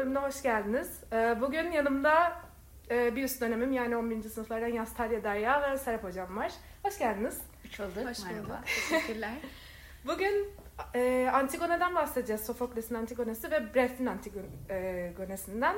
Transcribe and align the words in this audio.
bölümüne 0.00 0.18
hoş 0.18 0.42
geldiniz. 0.42 1.00
Ee, 1.12 1.36
bugün 1.40 1.70
yanımda 1.70 2.42
e, 2.90 3.16
bir 3.16 3.24
üst 3.24 3.40
dönemim 3.40 3.72
yani 3.72 3.96
11. 3.96 4.22
sınıflardan 4.22 4.66
Yaz 4.66 4.94
Talya 4.94 5.24
Derya 5.24 5.72
ve 5.72 5.78
Serap 5.78 6.04
Hocam 6.04 6.36
var. 6.36 6.52
Hoş 6.82 6.98
geldiniz. 6.98 7.38
Hoş 7.66 7.78
bulduk. 7.78 8.08
Hoş 8.10 8.18
Merhaba. 8.24 8.44
bulduk. 8.44 8.58
Teşekkürler. 8.64 9.34
Bugün 10.06 10.48
e, 10.94 11.30
Antigone'den 11.32 11.94
bahsedeceğiz. 11.94 12.46
Sofokles'in 12.46 12.94
Antigonesi 12.94 13.50
ve 13.50 13.74
Brecht'in 13.74 14.06
Antigonesi'nden. 14.06 15.76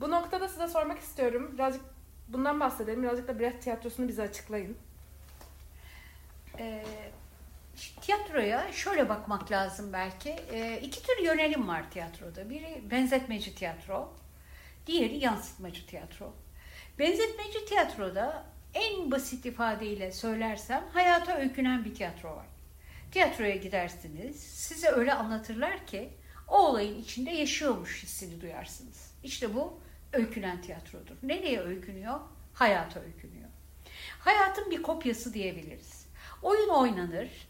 Bu 0.00 0.10
noktada 0.10 0.48
size 0.48 0.68
sormak 0.68 0.98
istiyorum. 0.98 1.50
Birazcık 1.54 1.82
bundan 2.28 2.60
bahsedelim. 2.60 3.02
Birazcık 3.02 3.28
da 3.28 3.38
Brecht 3.38 3.62
tiyatrosunu 3.62 4.08
bize 4.08 4.22
açıklayın. 4.22 4.76
Ee, 6.58 6.84
tiyatroya 8.00 8.72
şöyle 8.72 9.08
bakmak 9.08 9.50
lazım 9.50 9.92
belki. 9.92 10.30
Ee, 10.52 10.80
iki 10.82 11.02
tür 11.02 11.18
yönelim 11.22 11.68
var 11.68 11.90
tiyatroda. 11.90 12.50
Biri 12.50 12.82
benzetmeci 12.90 13.54
tiyatro, 13.54 14.14
diğeri 14.86 15.18
yansıtmacı 15.18 15.86
tiyatro. 15.86 16.32
Benzetmeci 16.98 17.64
tiyatroda 17.64 18.44
en 18.74 19.10
basit 19.10 19.46
ifadeyle 19.46 20.12
söylersem 20.12 20.84
hayata 20.92 21.36
öykünen 21.36 21.84
bir 21.84 21.94
tiyatro 21.94 22.36
var. 22.36 22.46
Tiyatroya 23.12 23.56
gidersiniz, 23.56 24.40
size 24.40 24.88
öyle 24.88 25.14
anlatırlar 25.14 25.86
ki 25.86 26.10
o 26.48 26.58
olayın 26.58 27.02
içinde 27.02 27.30
yaşıyormuş 27.30 28.02
hissini 28.02 28.40
duyarsınız. 28.40 29.14
İşte 29.24 29.54
bu 29.54 29.80
öykünen 30.12 30.62
tiyatrodur. 30.62 31.16
Nereye 31.22 31.60
öykünüyor? 31.60 32.20
Hayata 32.54 33.00
öykünüyor. 33.00 33.48
Hayatın 34.18 34.70
bir 34.70 34.82
kopyası 34.82 35.34
diyebiliriz. 35.34 36.06
Oyun 36.42 36.68
oynanır, 36.68 37.47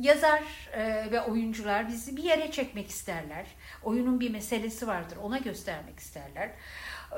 yazar 0.00 0.42
e, 0.72 1.10
ve 1.10 1.20
oyuncular 1.20 1.88
bizi 1.88 2.16
bir 2.16 2.22
yere 2.22 2.50
çekmek 2.50 2.90
isterler. 2.90 3.46
Oyunun 3.82 4.20
bir 4.20 4.30
meselesi 4.30 4.86
vardır, 4.86 5.16
ona 5.22 5.38
göstermek 5.38 5.98
isterler. 5.98 6.50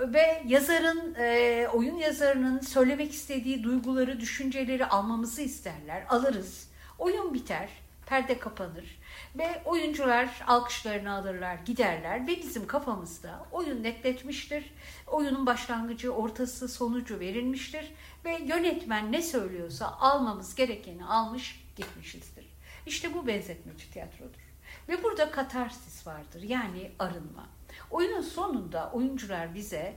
Ve 0.00 0.42
yazarın, 0.46 1.14
e, 1.14 1.68
oyun 1.72 1.96
yazarının 1.96 2.60
söylemek 2.60 3.12
istediği 3.12 3.62
duyguları, 3.62 4.20
düşünceleri 4.20 4.86
almamızı 4.86 5.42
isterler. 5.42 6.04
Alırız. 6.08 6.68
Oyun 6.98 7.34
biter, 7.34 7.68
perde 8.06 8.38
kapanır 8.38 8.98
ve 9.38 9.62
oyuncular 9.64 10.28
alkışlarını 10.46 11.12
alırlar, 11.12 11.58
giderler 11.64 12.26
ve 12.26 12.36
bizim 12.36 12.66
kafamızda 12.66 13.46
oyun 13.52 13.82
netleşmiştir. 13.82 14.72
Oyunun 15.06 15.46
başlangıcı, 15.46 16.10
ortası, 16.10 16.68
sonucu 16.68 17.20
verilmiştir 17.20 17.92
ve 18.24 18.38
yönetmen 18.44 19.12
ne 19.12 19.22
söylüyorsa 19.22 19.86
almamız 19.86 20.54
gerekeni 20.54 21.04
almış 21.04 21.64
gitmişizdir. 21.76 22.51
İşte 22.86 23.14
bu 23.14 23.26
benzetmeci 23.26 23.90
tiyatrodur. 23.90 24.52
Ve 24.88 25.02
burada 25.02 25.30
katarsis 25.30 26.06
vardır 26.06 26.42
yani 26.42 26.90
arınma. 26.98 27.48
Oyunun 27.90 28.20
sonunda 28.20 28.90
oyuncular 28.92 29.54
bize 29.54 29.96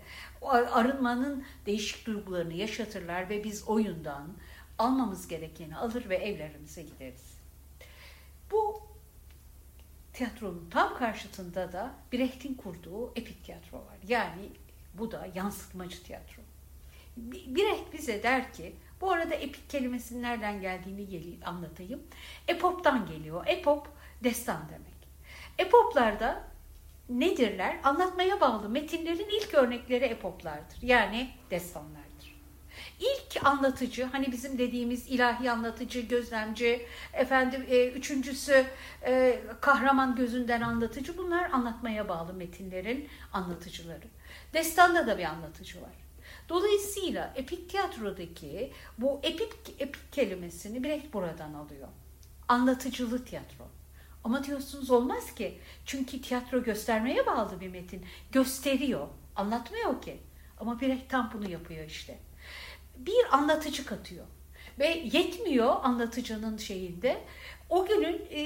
arınmanın 0.72 1.46
değişik 1.66 2.06
duygularını 2.06 2.54
yaşatırlar 2.54 3.30
ve 3.30 3.44
biz 3.44 3.68
oyundan 3.68 4.28
almamız 4.78 5.28
gerekeni 5.28 5.78
alır 5.78 6.10
ve 6.10 6.16
evlerimize 6.16 6.82
gideriz. 6.82 7.38
Bu 8.52 8.82
tiyatronun 10.14 10.70
tam 10.70 10.98
karşısında 10.98 11.74
da 11.74 11.94
Brecht'in 12.14 12.54
kurduğu 12.54 13.12
epik 13.16 13.46
tiyatro 13.46 13.78
var. 13.78 13.98
Yani 14.08 14.50
bu 14.94 15.12
da 15.12 15.28
yansıtmacı 15.36 16.04
tiyatro. 16.04 16.42
Brecht 17.18 17.94
bize 17.94 18.24
der 18.24 18.54
ki, 18.54 18.76
bu 19.02 19.12
arada 19.12 19.36
epik 19.36 19.70
kelimesinin 19.70 20.24
nereden 20.24 20.62
geldiğini 20.62 21.46
anlatayım. 21.46 22.04
Epop'tan 22.48 23.06
geliyor. 23.06 23.44
Epop 23.48 23.88
destan 24.24 24.62
demek. 24.70 24.96
Epoplarda 25.58 26.44
nedirler? 27.10 27.78
Anlatmaya 27.84 28.42
bağlı 28.42 28.70
metinlerin 28.70 29.30
ilk 29.42 29.54
örnekleri 29.54 30.06
epoplardır. 30.06 30.78
Yani 30.82 31.30
destanlardır. 31.52 32.36
İlk 33.00 33.46
anlatıcı, 33.46 34.04
hani 34.04 34.32
bizim 34.32 34.58
dediğimiz 34.58 35.08
ilahi 35.08 35.52
anlatıcı, 35.52 36.00
gözlemci, 36.00 36.86
efendim 37.14 37.66
e, 37.70 37.88
üçüncüsü 37.88 38.66
e, 39.06 39.40
kahraman 39.62 40.16
gözünden 40.16 40.62
anlatıcı. 40.62 41.18
Bunlar 41.18 41.50
anlatmaya 41.50 42.10
bağlı 42.10 42.34
metinlerin 42.34 43.10
anlatıcıları. 43.34 44.06
Destanda 44.54 45.08
da 45.08 45.18
bir 45.18 45.24
anlatıcı 45.24 45.82
var. 45.82 46.05
Dolayısıyla 46.50 47.34
epik 47.36 47.70
tiyatrodaki 47.70 48.72
bu 48.98 49.20
epik, 49.24 49.54
epik 49.80 50.14
kelimesini 50.14 50.84
Brecht 50.84 51.14
buradan 51.14 51.54
alıyor. 51.54 51.88
Anlatıcılı 52.48 53.26
tiyatro. 53.26 53.68
Ama 54.24 54.44
diyorsunuz 54.44 54.92
olmaz 54.92 55.36
ki. 55.36 55.60
Çünkü 55.86 56.22
tiyatro 56.22 56.64
göstermeye 56.64 57.26
bağlı 57.26 57.62
bir 57.62 57.70
metin. 57.70 58.06
Gösteriyor. 58.32 59.08
Anlatmıyor 59.36 60.02
ki. 60.02 60.20
Ama 60.60 60.82
Brecht 60.82 61.10
tam 61.10 61.32
bunu 61.34 61.50
yapıyor 61.50 61.86
işte. 61.86 62.20
Bir 62.98 63.26
anlatıcı 63.32 63.86
katıyor. 63.86 64.26
Ve 64.80 64.88
yetmiyor 64.88 65.76
anlatıcının 65.84 66.58
şeyinde. 66.58 67.22
O 67.70 67.86
günün 67.86 68.28
e, 68.30 68.46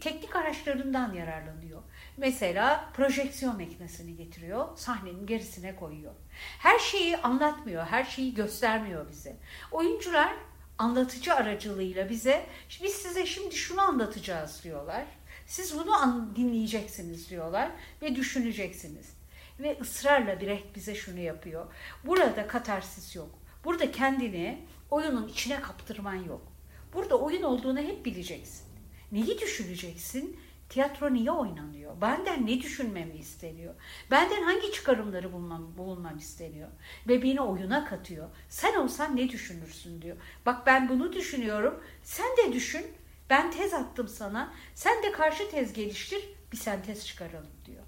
teknik 0.00 0.36
araçlarından 0.36 1.14
yararlanıyor. 1.14 1.82
Mesela 2.16 2.90
projeksiyon 2.94 3.56
makinesini 3.56 4.16
getiriyor, 4.16 4.76
sahnenin 4.76 5.26
gerisine 5.26 5.76
koyuyor. 5.76 6.12
Her 6.58 6.78
şeyi 6.78 7.16
anlatmıyor, 7.16 7.84
her 7.84 8.04
şeyi 8.04 8.34
göstermiyor 8.34 9.10
bize. 9.10 9.36
Oyuncular 9.70 10.32
anlatıcı 10.78 11.34
aracılığıyla 11.34 12.10
bize 12.10 12.46
biz 12.82 12.94
size 12.94 13.26
şimdi 13.26 13.56
şunu 13.56 13.80
anlatacağız 13.80 14.64
diyorlar. 14.64 15.04
Siz 15.46 15.78
bunu 15.78 16.28
dinleyeceksiniz 16.36 17.30
diyorlar 17.30 17.70
ve 18.02 18.16
düşüneceksiniz. 18.16 19.06
Ve 19.60 19.78
ısrarla 19.80 20.40
direkt 20.40 20.76
bize 20.76 20.94
şunu 20.94 21.20
yapıyor. 21.20 21.66
Burada 22.04 22.46
katarsis 22.46 23.16
yok. 23.16 23.30
Burada 23.64 23.92
kendini 23.92 24.66
oyunun 24.90 25.28
içine 25.28 25.60
kaptırman 25.60 26.14
yok. 26.14 26.52
Burada 26.94 27.18
oyun 27.18 27.42
olduğunu 27.42 27.78
hep 27.78 28.04
bileceksin. 28.04 28.66
Neyi 29.12 29.40
düşüneceksin? 29.40 30.40
Tiyatro 30.72 31.14
niye 31.14 31.30
oynanıyor? 31.30 32.00
Benden 32.00 32.46
ne 32.46 32.60
düşünmemi 32.60 33.14
isteniyor? 33.14 33.74
Benden 34.10 34.42
hangi 34.42 34.72
çıkarımları 34.72 35.32
bulmam, 35.32 35.76
bulunmam 35.78 36.18
isteniyor? 36.18 36.68
Ve 37.08 37.22
beni 37.22 37.40
oyuna 37.40 37.84
katıyor. 37.84 38.28
Sen 38.48 38.74
olsan 38.74 39.16
ne 39.16 39.28
düşünürsün 39.28 40.02
diyor. 40.02 40.16
Bak 40.46 40.66
ben 40.66 40.88
bunu 40.88 41.12
düşünüyorum. 41.12 41.84
Sen 42.02 42.26
de 42.36 42.52
düşün. 42.52 42.86
Ben 43.30 43.50
tez 43.50 43.74
attım 43.74 44.08
sana. 44.08 44.52
Sen 44.74 45.02
de 45.02 45.12
karşı 45.12 45.50
tez 45.50 45.72
geliştir. 45.72 46.28
Bir 46.52 46.56
sentez 46.56 47.06
çıkaralım 47.06 47.50
diyor. 47.66 47.84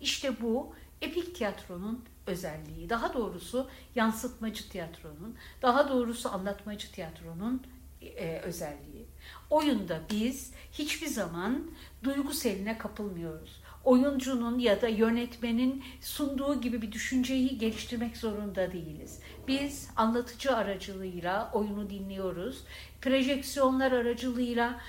İşte 0.00 0.40
bu 0.42 0.74
epik 1.02 1.34
tiyatronun 1.34 2.04
özelliği. 2.26 2.90
Daha 2.90 3.14
doğrusu 3.14 3.70
yansıtmacı 3.94 4.68
tiyatronun, 4.68 5.36
daha 5.62 5.88
doğrusu 5.88 6.28
anlatmacı 6.28 6.92
tiyatronun 6.92 7.62
e, 8.02 8.40
özelliği. 8.40 9.06
Oyunda 9.50 10.00
biz 10.10 10.52
hiçbir 10.72 11.06
zaman 11.06 11.70
duygu 12.04 12.32
seline 12.32 12.78
kapılmıyoruz. 12.78 13.60
Oyuncunun 13.84 14.58
ya 14.58 14.82
da 14.82 14.88
yönetmenin 14.88 15.84
sunduğu 16.00 16.60
gibi 16.60 16.82
bir 16.82 16.92
düşünceyi 16.92 17.58
geliştirmek 17.58 18.16
zorunda 18.16 18.72
değiliz. 18.72 19.20
Biz 19.48 19.88
anlatıcı 19.96 20.56
aracılığıyla 20.56 21.50
oyunu 21.52 21.90
dinliyoruz. 21.90 22.64
Projeksiyonlar 23.00 23.92
aracılığıyla 23.92 24.80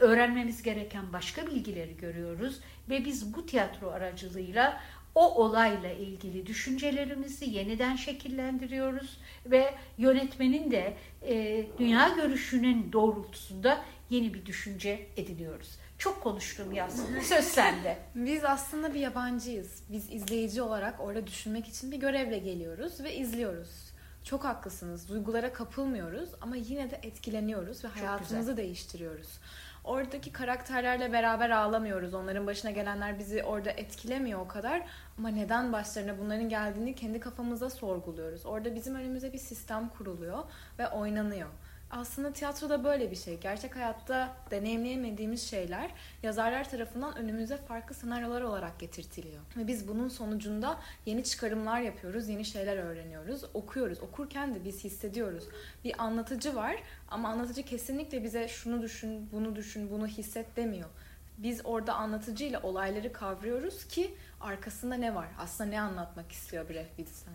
öğrenmemiz 0.00 0.62
gereken 0.62 1.12
başka 1.12 1.46
bilgileri 1.46 1.96
görüyoruz 1.96 2.60
ve 2.90 3.04
biz 3.04 3.34
bu 3.34 3.46
tiyatro 3.46 3.90
aracılığıyla 3.90 4.80
o 5.18 5.44
olayla 5.44 5.92
ilgili 5.92 6.46
düşüncelerimizi 6.46 7.50
yeniden 7.50 7.96
şekillendiriyoruz 7.96 9.18
ve 9.46 9.74
yönetmenin 9.98 10.70
de 10.70 10.96
e, 11.22 11.66
dünya 11.78 12.08
görüşünün 12.08 12.92
doğrultusunda 12.92 13.84
yeni 14.10 14.34
bir 14.34 14.46
düşünce 14.46 15.06
ediniyoruz. 15.16 15.78
Çok 15.98 16.22
konuştum 16.22 16.72
yaz. 16.72 17.02
Söz 17.22 17.44
sende. 17.44 17.98
Biz 18.14 18.44
aslında 18.44 18.94
bir 18.94 19.00
yabancıyız. 19.00 19.82
Biz 19.88 20.12
izleyici 20.12 20.62
olarak 20.62 21.00
orada 21.00 21.26
düşünmek 21.26 21.68
için 21.68 21.92
bir 21.92 21.96
görevle 21.96 22.38
geliyoruz 22.38 23.00
ve 23.00 23.16
izliyoruz. 23.16 23.70
Çok 24.24 24.44
haklısınız. 24.44 25.08
Duygulara 25.08 25.52
kapılmıyoruz 25.52 26.28
ama 26.40 26.56
yine 26.56 26.90
de 26.90 27.00
etkileniyoruz 27.02 27.84
ve 27.84 27.88
hayatımızı 27.88 28.56
değiştiriyoruz. 28.56 29.28
Oradaki 29.88 30.32
karakterlerle 30.32 31.12
beraber 31.12 31.50
ağlamıyoruz. 31.50 32.14
Onların 32.14 32.46
başına 32.46 32.70
gelenler 32.70 33.18
bizi 33.18 33.42
orada 33.42 33.70
etkilemiyor 33.70 34.40
o 34.40 34.48
kadar. 34.48 34.82
Ama 35.18 35.28
neden 35.28 35.72
başlarına 35.72 36.18
bunların 36.18 36.48
geldiğini 36.48 36.94
kendi 36.94 37.20
kafamızda 37.20 37.70
sorguluyoruz. 37.70 38.46
Orada 38.46 38.74
bizim 38.74 38.94
önümüze 38.94 39.32
bir 39.32 39.38
sistem 39.38 39.88
kuruluyor 39.88 40.44
ve 40.78 40.88
oynanıyor. 40.88 41.48
Aslında 41.90 42.32
tiyatroda 42.32 42.84
böyle 42.84 43.10
bir 43.10 43.16
şey. 43.16 43.40
Gerçek 43.40 43.76
hayatta 43.76 44.36
deneyimleyemediğimiz 44.50 45.50
şeyler 45.50 45.90
yazarlar 46.22 46.70
tarafından 46.70 47.16
önümüze 47.16 47.56
farklı 47.56 47.94
senaryolar 47.94 48.42
olarak 48.42 48.78
getirtiliyor. 48.78 49.42
Ve 49.56 49.66
biz 49.66 49.88
bunun 49.88 50.08
sonucunda 50.08 50.78
yeni 51.06 51.24
çıkarımlar 51.24 51.80
yapıyoruz, 51.80 52.28
yeni 52.28 52.44
şeyler 52.44 52.76
öğreniyoruz, 52.76 53.44
okuyoruz. 53.54 54.00
Okurken 54.00 54.54
de 54.54 54.64
biz 54.64 54.84
hissediyoruz. 54.84 55.44
Bir 55.84 56.02
anlatıcı 56.02 56.54
var 56.54 56.76
ama 57.08 57.28
anlatıcı 57.28 57.62
kesinlikle 57.62 58.24
bize 58.24 58.48
şunu 58.48 58.82
düşün, 58.82 59.28
bunu 59.32 59.56
düşün, 59.56 59.90
bunu 59.90 60.06
hisset 60.06 60.56
demiyor. 60.56 60.88
Biz 61.38 61.60
orada 61.64 61.94
anlatıcıyla 61.94 62.62
olayları 62.62 63.12
kavruyoruz 63.12 63.84
ki 63.84 64.14
arkasında 64.40 64.94
ne 64.94 65.14
var? 65.14 65.28
Aslında 65.38 65.70
ne 65.70 65.80
anlatmak 65.80 66.32
istiyor 66.32 66.68
Brecht 66.68 66.96
Wittgen? 66.96 67.34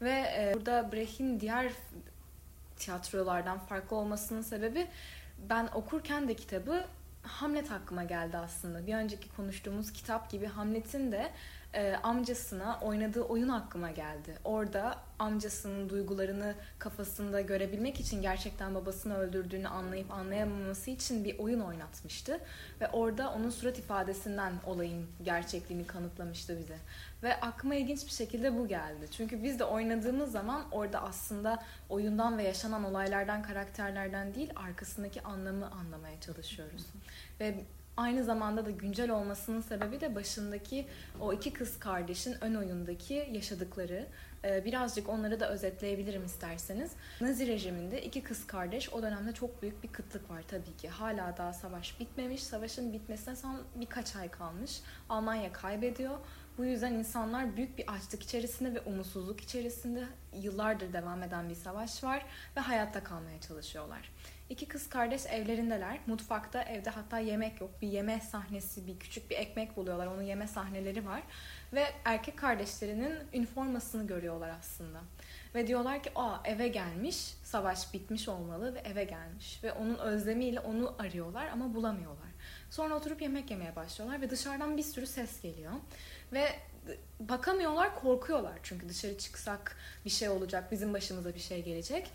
Ve 0.00 0.10
e, 0.10 0.52
burada 0.54 0.92
Brecht'in 0.92 1.40
diğer 1.40 1.72
tiyatrolardan 2.84 3.58
farklı 3.58 3.96
olmasının 3.96 4.42
sebebi 4.42 4.86
ben 5.38 5.68
okurken 5.74 6.28
de 6.28 6.34
kitabı 6.34 6.84
Hamlet 7.22 7.72
aklıma 7.72 8.04
geldi 8.04 8.36
aslında. 8.36 8.86
Bir 8.86 8.94
önceki 8.94 9.28
konuştuğumuz 9.36 9.92
kitap 9.92 10.30
gibi 10.30 10.46
Hamlet'in 10.46 11.12
de 11.12 11.30
e, 11.74 11.96
amcasına 12.02 12.78
oynadığı 12.82 13.22
oyun 13.22 13.48
aklıma 13.48 13.90
geldi. 13.90 14.38
Orada 14.44 14.98
amcasının 15.18 15.88
duygularını 15.88 16.54
kafasında 16.78 17.40
görebilmek 17.40 18.00
için 18.00 18.22
gerçekten 18.22 18.74
babasını 18.74 19.18
öldürdüğünü 19.18 19.68
anlayıp 19.68 20.10
anlayamaması 20.10 20.90
için 20.90 21.24
bir 21.24 21.38
oyun 21.38 21.60
oynatmıştı. 21.60 22.40
Ve 22.80 22.88
orada 22.88 23.32
onun 23.32 23.50
surat 23.50 23.78
ifadesinden 23.78 24.52
olayın 24.66 25.06
gerçekliğini 25.22 25.86
kanıtlamıştı 25.86 26.58
bize. 26.58 26.76
Ve 27.22 27.40
aklıma 27.40 27.74
ilginç 27.74 28.06
bir 28.06 28.10
şekilde 28.10 28.58
bu 28.58 28.68
geldi. 28.68 29.06
Çünkü 29.10 29.42
biz 29.42 29.58
de 29.58 29.64
oynadığımız 29.64 30.32
zaman 30.32 30.64
orada 30.72 31.02
aslında 31.02 31.62
oyundan 31.88 32.38
ve 32.38 32.42
yaşanan 32.42 32.84
olaylardan, 32.84 33.42
karakterlerden 33.42 34.34
değil 34.34 34.50
arkasındaki 34.56 35.22
anlamı 35.22 35.70
anlamaya 35.70 36.20
çalışıyoruz. 36.20 36.86
Ve 37.40 37.64
Aynı 37.96 38.24
zamanda 38.24 38.66
da 38.66 38.70
güncel 38.70 39.10
olmasının 39.10 39.60
sebebi 39.60 40.00
de 40.00 40.14
başındaki 40.14 40.86
o 41.20 41.32
iki 41.32 41.52
kız 41.52 41.78
kardeşin 41.78 42.36
ön 42.40 42.54
oyundaki 42.54 43.28
yaşadıkları. 43.32 44.06
Ee, 44.44 44.64
birazcık 44.64 45.08
onları 45.08 45.40
da 45.40 45.50
özetleyebilirim 45.50 46.24
isterseniz. 46.24 46.92
Nazi 47.20 47.46
rejiminde 47.46 48.02
iki 48.02 48.22
kız 48.22 48.46
kardeş 48.46 48.92
o 48.92 49.02
dönemde 49.02 49.32
çok 49.32 49.62
büyük 49.62 49.82
bir 49.82 49.88
kıtlık 49.88 50.30
var 50.30 50.44
tabii 50.48 50.76
ki. 50.76 50.88
Hala 50.88 51.36
daha 51.36 51.52
savaş 51.52 52.00
bitmemiş. 52.00 52.42
Savaşın 52.42 52.92
bitmesine 52.92 53.36
son 53.36 53.62
birkaç 53.74 54.16
ay 54.16 54.30
kalmış. 54.30 54.80
Almanya 55.08 55.52
kaybediyor. 55.52 56.18
Bu 56.58 56.64
yüzden 56.64 56.92
insanlar 56.92 57.56
büyük 57.56 57.78
bir 57.78 57.92
açlık 57.92 58.22
içerisinde 58.22 58.74
ve 58.74 58.80
umutsuzluk 58.80 59.40
içerisinde 59.40 60.04
yıllardır 60.32 60.92
devam 60.92 61.22
eden 61.22 61.48
bir 61.48 61.54
savaş 61.54 62.04
var 62.04 62.26
ve 62.56 62.60
hayatta 62.60 63.04
kalmaya 63.04 63.40
çalışıyorlar. 63.40 64.10
İki 64.48 64.68
kız 64.68 64.88
kardeş 64.88 65.26
evlerindeler. 65.26 65.98
Mutfakta 66.06 66.62
evde 66.62 66.90
hatta 66.90 67.18
yemek 67.18 67.60
yok. 67.60 67.70
Bir 67.82 67.88
yeme 67.88 68.20
sahnesi, 68.20 68.86
bir 68.86 68.98
küçük 68.98 69.30
bir 69.30 69.36
ekmek 69.36 69.76
buluyorlar. 69.76 70.06
Onun 70.06 70.22
yeme 70.22 70.48
sahneleri 70.48 71.06
var. 71.06 71.22
Ve 71.72 71.86
erkek 72.04 72.38
kardeşlerinin 72.38 73.18
üniformasını 73.32 74.06
görüyorlar 74.06 74.50
aslında. 74.58 75.00
Ve 75.54 75.66
diyorlar 75.66 76.02
ki 76.02 76.10
aa 76.14 76.36
eve 76.44 76.68
gelmiş, 76.68 77.34
savaş 77.44 77.94
bitmiş 77.94 78.28
olmalı 78.28 78.74
ve 78.74 78.78
eve 78.78 79.04
gelmiş. 79.04 79.60
Ve 79.64 79.72
onun 79.72 79.98
özlemiyle 79.98 80.60
onu 80.60 80.94
arıyorlar 80.98 81.48
ama 81.48 81.74
bulamıyorlar. 81.74 82.28
Sonra 82.70 82.94
oturup 82.94 83.22
yemek 83.22 83.50
yemeye 83.50 83.76
başlıyorlar 83.76 84.20
ve 84.20 84.30
dışarıdan 84.30 84.76
bir 84.76 84.82
sürü 84.82 85.06
ses 85.06 85.40
geliyor. 85.42 85.72
Ve 86.32 86.48
bakamıyorlar, 87.20 87.94
korkuyorlar. 87.94 88.58
Çünkü 88.62 88.88
dışarı 88.88 89.18
çıksak 89.18 89.76
bir 90.04 90.10
şey 90.10 90.28
olacak, 90.28 90.72
bizim 90.72 90.94
başımıza 90.94 91.34
bir 91.34 91.40
şey 91.40 91.62
gelecek. 91.62 92.10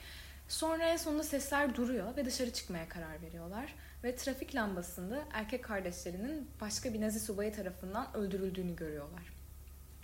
Sonra 0.49 0.83
en 0.83 0.97
sonunda 0.97 1.23
sesler 1.23 1.75
duruyor 1.75 2.17
ve 2.17 2.25
dışarı 2.25 2.51
çıkmaya 2.51 2.89
karar 2.89 3.21
veriyorlar. 3.21 3.75
Ve 4.03 4.15
trafik 4.15 4.55
lambasında 4.55 5.23
erkek 5.33 5.63
kardeşlerinin 5.63 6.49
başka 6.61 6.93
bir 6.93 7.01
Nazi 7.01 7.19
subayı 7.19 7.55
tarafından 7.55 8.15
öldürüldüğünü 8.15 8.75
görüyorlar. 8.75 9.33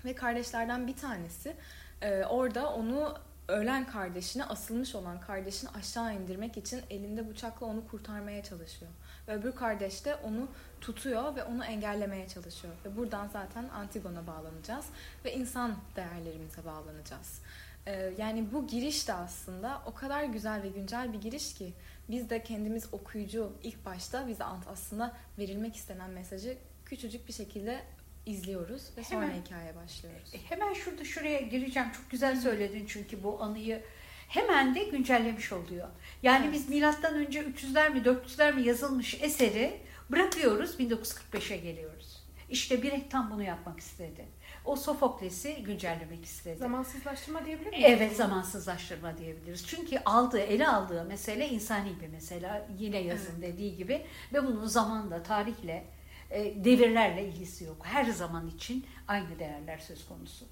Ve 0.05 0.15
kardeşlerden 0.15 0.87
bir 0.87 0.95
tanesi 0.95 1.55
e, 2.01 2.23
orada 2.23 2.73
onu 2.73 3.17
ölen 3.47 3.87
kardeşine, 3.87 4.45
asılmış 4.45 4.95
olan 4.95 5.19
kardeşini 5.19 5.69
aşağı 5.69 6.15
indirmek 6.15 6.57
için 6.57 6.81
elinde 6.89 7.29
bıçakla 7.29 7.65
onu 7.65 7.87
kurtarmaya 7.87 8.43
çalışıyor. 8.43 8.91
Ve 9.27 9.33
öbür 9.33 9.51
kardeş 9.51 10.05
de 10.05 10.15
onu 10.15 10.47
tutuyor 10.81 11.35
ve 11.35 11.43
onu 11.43 11.65
engellemeye 11.65 12.27
çalışıyor. 12.27 12.73
Ve 12.85 12.97
buradan 12.97 13.27
zaten 13.27 13.69
Antigon'a 13.69 14.27
bağlanacağız 14.27 14.85
ve 15.25 15.33
insan 15.33 15.75
değerlerimize 15.95 16.65
bağlanacağız. 16.65 17.41
Ee, 17.87 18.13
yani 18.17 18.53
bu 18.53 18.67
giriş 18.67 19.07
de 19.07 19.13
aslında 19.13 19.81
o 19.85 19.93
kadar 19.93 20.23
güzel 20.23 20.63
ve 20.63 20.67
güncel 20.67 21.13
bir 21.13 21.21
giriş 21.21 21.53
ki 21.53 21.73
biz 22.09 22.29
de 22.29 22.43
kendimiz 22.43 22.93
okuyucu 22.93 23.53
ilk 23.63 23.85
başta 23.85 24.27
bize 24.27 24.43
aslında 24.43 25.17
verilmek 25.37 25.75
istenen 25.75 26.09
mesajı 26.09 26.57
küçücük 26.85 27.27
bir 27.27 27.33
şekilde 27.33 27.81
izliyoruz 28.25 28.83
ve 28.97 29.03
sonra 29.03 29.21
hemen, 29.21 29.41
hikayeye 29.41 29.75
başlıyoruz. 29.75 30.35
E, 30.35 30.37
hemen 30.37 30.73
şurada 30.73 31.03
şuraya 31.03 31.41
gireceğim. 31.41 31.91
Çok 31.91 32.11
güzel 32.11 32.41
söyledin 32.41 32.85
çünkü 32.87 33.23
bu 33.23 33.43
anıyı 33.43 33.83
hemen 34.27 34.75
de 34.75 34.83
güncellemiş 34.83 35.51
oluyor. 35.53 35.87
Yani 36.23 36.45
evet. 36.45 36.53
biz 36.53 36.69
milattan 36.69 37.15
önce 37.15 37.39
300'ler 37.39 37.93
mi 37.93 37.99
400'ler 37.99 38.55
mi 38.55 38.63
yazılmış 38.63 39.21
eseri 39.21 39.81
bırakıyoruz 40.11 40.79
1945'e 40.79 41.57
geliyoruz. 41.57 42.23
İşte 42.49 42.83
Birek 42.83 43.11
tam 43.11 43.31
bunu 43.31 43.43
yapmak 43.43 43.79
istedi. 43.79 44.25
O 44.65 44.75
Sofokles'i 44.75 45.63
güncellemek 45.63 46.25
istedi. 46.25 46.57
Zamansızlaştırma 46.57 47.45
diyebilir 47.45 47.69
miyiz? 47.69 47.85
Evet 47.89 48.15
zamansızlaştırma 48.15 49.17
diyebiliriz. 49.17 49.67
Çünkü 49.67 49.97
aldığı, 50.05 50.39
ele 50.39 50.67
aldığı 50.67 51.03
mesele 51.03 51.49
insani 51.49 51.99
bir 52.01 52.07
mesele. 52.07 52.67
Yine 52.79 52.97
yazın 52.97 53.33
evet. 53.39 53.53
dediği 53.53 53.75
gibi. 53.75 54.05
Ve 54.33 54.43
bunun 54.43 54.65
zamanla, 54.65 55.23
tarihle, 55.23 55.85
e, 56.31 56.65
devirlerle 56.65 57.27
ilgisi 57.27 57.63
yok. 57.63 57.77
Her 57.85 58.05
zaman 58.05 58.47
için 58.47 58.85
aynı 59.07 59.39
değerler 59.39 59.77
söz 59.77 60.07
konusu. 60.07 60.45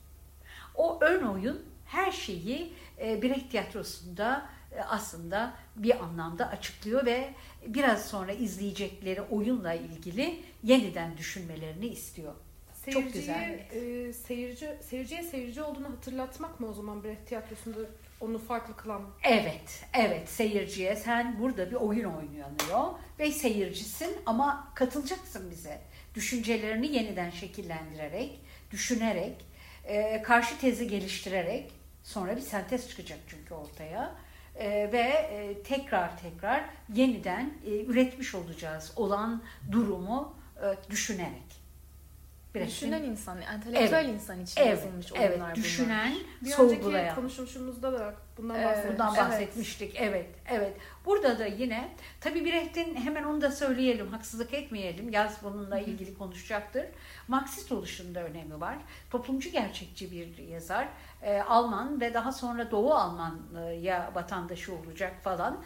O 0.75 1.00
ön 1.01 1.24
oyun 1.24 1.66
her 1.86 2.12
şeyi 2.12 2.74
e, 3.00 3.21
Brecht 3.21 3.51
tiyatrosunda 3.51 4.50
e, 4.71 4.81
aslında 4.81 5.54
bir 5.75 6.04
anlamda 6.04 6.48
açıklıyor 6.48 7.06
ve 7.06 7.33
biraz 7.68 8.06
sonra 8.06 8.31
izleyecekleri 8.31 9.21
oyunla 9.21 9.74
ilgili 9.74 10.44
yeniden 10.63 11.18
düşünmelerini 11.18 11.88
istiyor. 11.88 12.33
Çok 12.91 13.13
güzel. 13.13 13.59
E, 13.71 14.13
seyirci, 14.13 14.77
seyirciye 14.89 15.24
seyirci 15.24 15.62
olduğunu 15.62 15.89
hatırlatmak 15.89 16.59
mı 16.59 16.68
o 16.68 16.74
zaman 16.74 17.03
Brecht 17.03 17.27
tiyatrosunda 17.27 17.80
onu 18.21 18.39
farklı 18.39 18.75
kılan? 18.75 19.01
Evet, 19.24 19.85
evet 19.94 20.30
seyirciye 20.30 20.95
sen 20.95 21.39
burada 21.39 21.71
bir 21.71 21.75
oyun 21.75 22.03
oynanıyor 22.03 22.91
ve 23.19 23.31
seyircisin 23.31 24.18
ama 24.25 24.71
katılacaksın 24.75 25.51
bize. 25.51 25.81
Düşüncelerini 26.15 26.95
yeniden 26.95 27.30
şekillendirerek, 27.30 28.39
düşünerek, 28.71 29.45
e, 29.85 30.21
karşı 30.21 30.57
tezi 30.59 30.88
geliştirerek 30.88 31.71
sonra 32.03 32.35
bir 32.35 32.41
sentez 32.41 32.89
çıkacak 32.89 33.19
çünkü 33.27 33.53
ortaya. 33.53 34.15
E, 34.56 34.69
ve 34.91 35.00
e, 35.00 35.63
tekrar 35.63 36.18
tekrar 36.18 36.65
yeniden 36.94 37.54
e, 37.66 37.83
üretmiş 37.85 38.35
olacağız 38.35 38.94
olan 38.95 39.44
durumu 39.71 40.35
e, 40.57 40.92
düşünerek. 40.92 41.62
Biraz 42.56 42.68
düşünen 42.68 43.04
insan, 43.04 43.42
entelektüel 43.42 44.06
evet. 44.06 44.14
insan 44.14 44.42
için 44.42 44.62
evet. 44.62 44.69
yazılmış 44.69 45.12
oyunlar 45.12 45.28
evet. 45.28 45.40
bunlar. 45.40 45.56
Düşünen, 45.56 46.14
bir 46.42 46.50
sorgulayan. 46.50 47.04
önceki 47.04 47.16
konuşmuşumuzda 47.16 47.94
da 47.94 48.16
bundan 48.38 48.56
bahsetmiştik. 48.56 48.92
Bundan 48.92 49.16
bahsetmiştik. 49.18 49.95
Evet. 50.00 50.30
evet, 50.48 50.74
Burada 51.06 51.40
da 51.40 51.45
yine 51.45 51.90
tabii 52.22 52.45
Brecht'in 52.45 52.95
hemen 52.95 53.24
onu 53.24 53.42
da 53.42 53.52
söyleyelim, 53.52 54.07
haksızlık 54.07 54.54
etmeyelim. 54.54 55.10
Yaz 55.10 55.38
bununla 55.44 55.80
ilgili 55.80 56.18
konuşacaktır. 56.18 56.86
Marksist 57.28 57.72
oluşunda 57.72 58.24
önemi 58.24 58.62
var. 58.62 58.78
Toplumcu 59.10 59.52
gerçekçi 59.52 60.12
bir 60.12 60.38
yazar. 60.38 60.88
Ee, 61.22 61.42
Alman 61.42 62.02
ve 62.02 62.14
daha 62.14 62.31
sonra 62.31 62.72
Doğu 62.72 62.94
Almanya 62.94 64.12
vatandaşı 64.16 64.76
olacak 64.76 65.14
falan. 65.24 65.64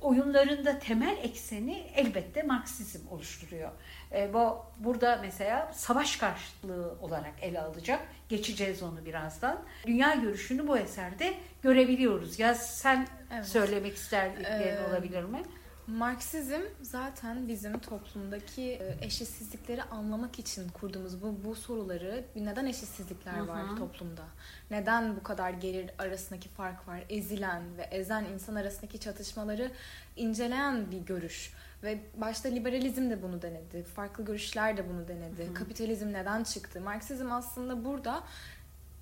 Oyunlarında 0.00 0.78
temel 0.78 1.16
ekseni 1.22 1.92
elbette 1.96 2.42
Marksizm 2.42 3.08
oluşturuyor. 3.08 3.70
E, 4.12 4.34
bu 4.34 4.64
burada 4.78 5.18
mesela 5.22 5.70
savaş 5.74 6.16
karşıtlığı 6.16 6.94
olarak 7.00 7.34
ele 7.42 7.60
alacak. 7.60 8.00
Geçeceğiz 8.28 8.82
onu 8.82 9.04
birazdan. 9.04 9.58
Dünya 9.86 10.14
görüşünü 10.14 10.68
bu 10.68 10.78
eserde 10.78 11.34
görebiliyoruz. 11.62 12.38
Ya 12.38 12.54
sen 12.54 13.08
evet. 13.34 13.46
söylemek 13.46 13.96
istediklerin 13.96 14.82
ee, 14.82 14.88
olabilir 14.88 15.24
mi? 15.24 15.42
Marksizm 15.86 16.60
zaten 16.82 17.48
bizim 17.48 17.78
toplumdaki 17.78 18.62
e, 18.62 18.98
eşitsizlikleri 19.00 19.82
anlamak 19.82 20.38
için 20.38 20.68
kurduğumuz 20.68 21.22
bu, 21.22 21.44
bu 21.44 21.54
soruları 21.54 22.24
neden 22.36 22.66
eşitsizlikler 22.66 23.32
Hı-hı. 23.32 23.48
var 23.48 23.76
toplumda? 23.78 24.22
Neden 24.70 25.16
bu 25.16 25.22
kadar 25.22 25.50
gelir 25.50 25.90
arasındaki 25.98 26.48
fark 26.48 26.88
var? 26.88 27.04
Ezilen 27.08 27.62
ve 27.78 27.82
ezen 27.82 28.24
insan 28.24 28.54
arasındaki 28.54 29.00
çatışmaları 29.00 29.70
inceleyen 30.16 30.90
bir 30.90 30.98
görüş. 30.98 31.52
Ve 31.82 31.98
başta 32.16 32.48
liberalizm 32.48 33.10
de 33.10 33.22
bunu 33.22 33.42
denedi. 33.42 33.82
Farklı 33.82 34.24
görüşler 34.24 34.76
de 34.76 34.88
bunu 34.88 35.08
denedi. 35.08 35.48
Hı. 35.48 35.54
Kapitalizm 35.54 36.12
neden 36.12 36.44
çıktı? 36.44 36.80
Marksizm 36.80 37.32
aslında 37.32 37.84
burada 37.84 38.22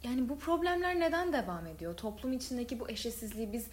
yani 0.03 0.29
bu 0.29 0.39
problemler 0.39 1.01
neden 1.01 1.33
devam 1.33 1.67
ediyor? 1.67 1.97
Toplum 1.97 2.33
içindeki 2.33 2.81
bu 2.81 2.91
eşitsizliği 2.91 3.53
biz 3.53 3.67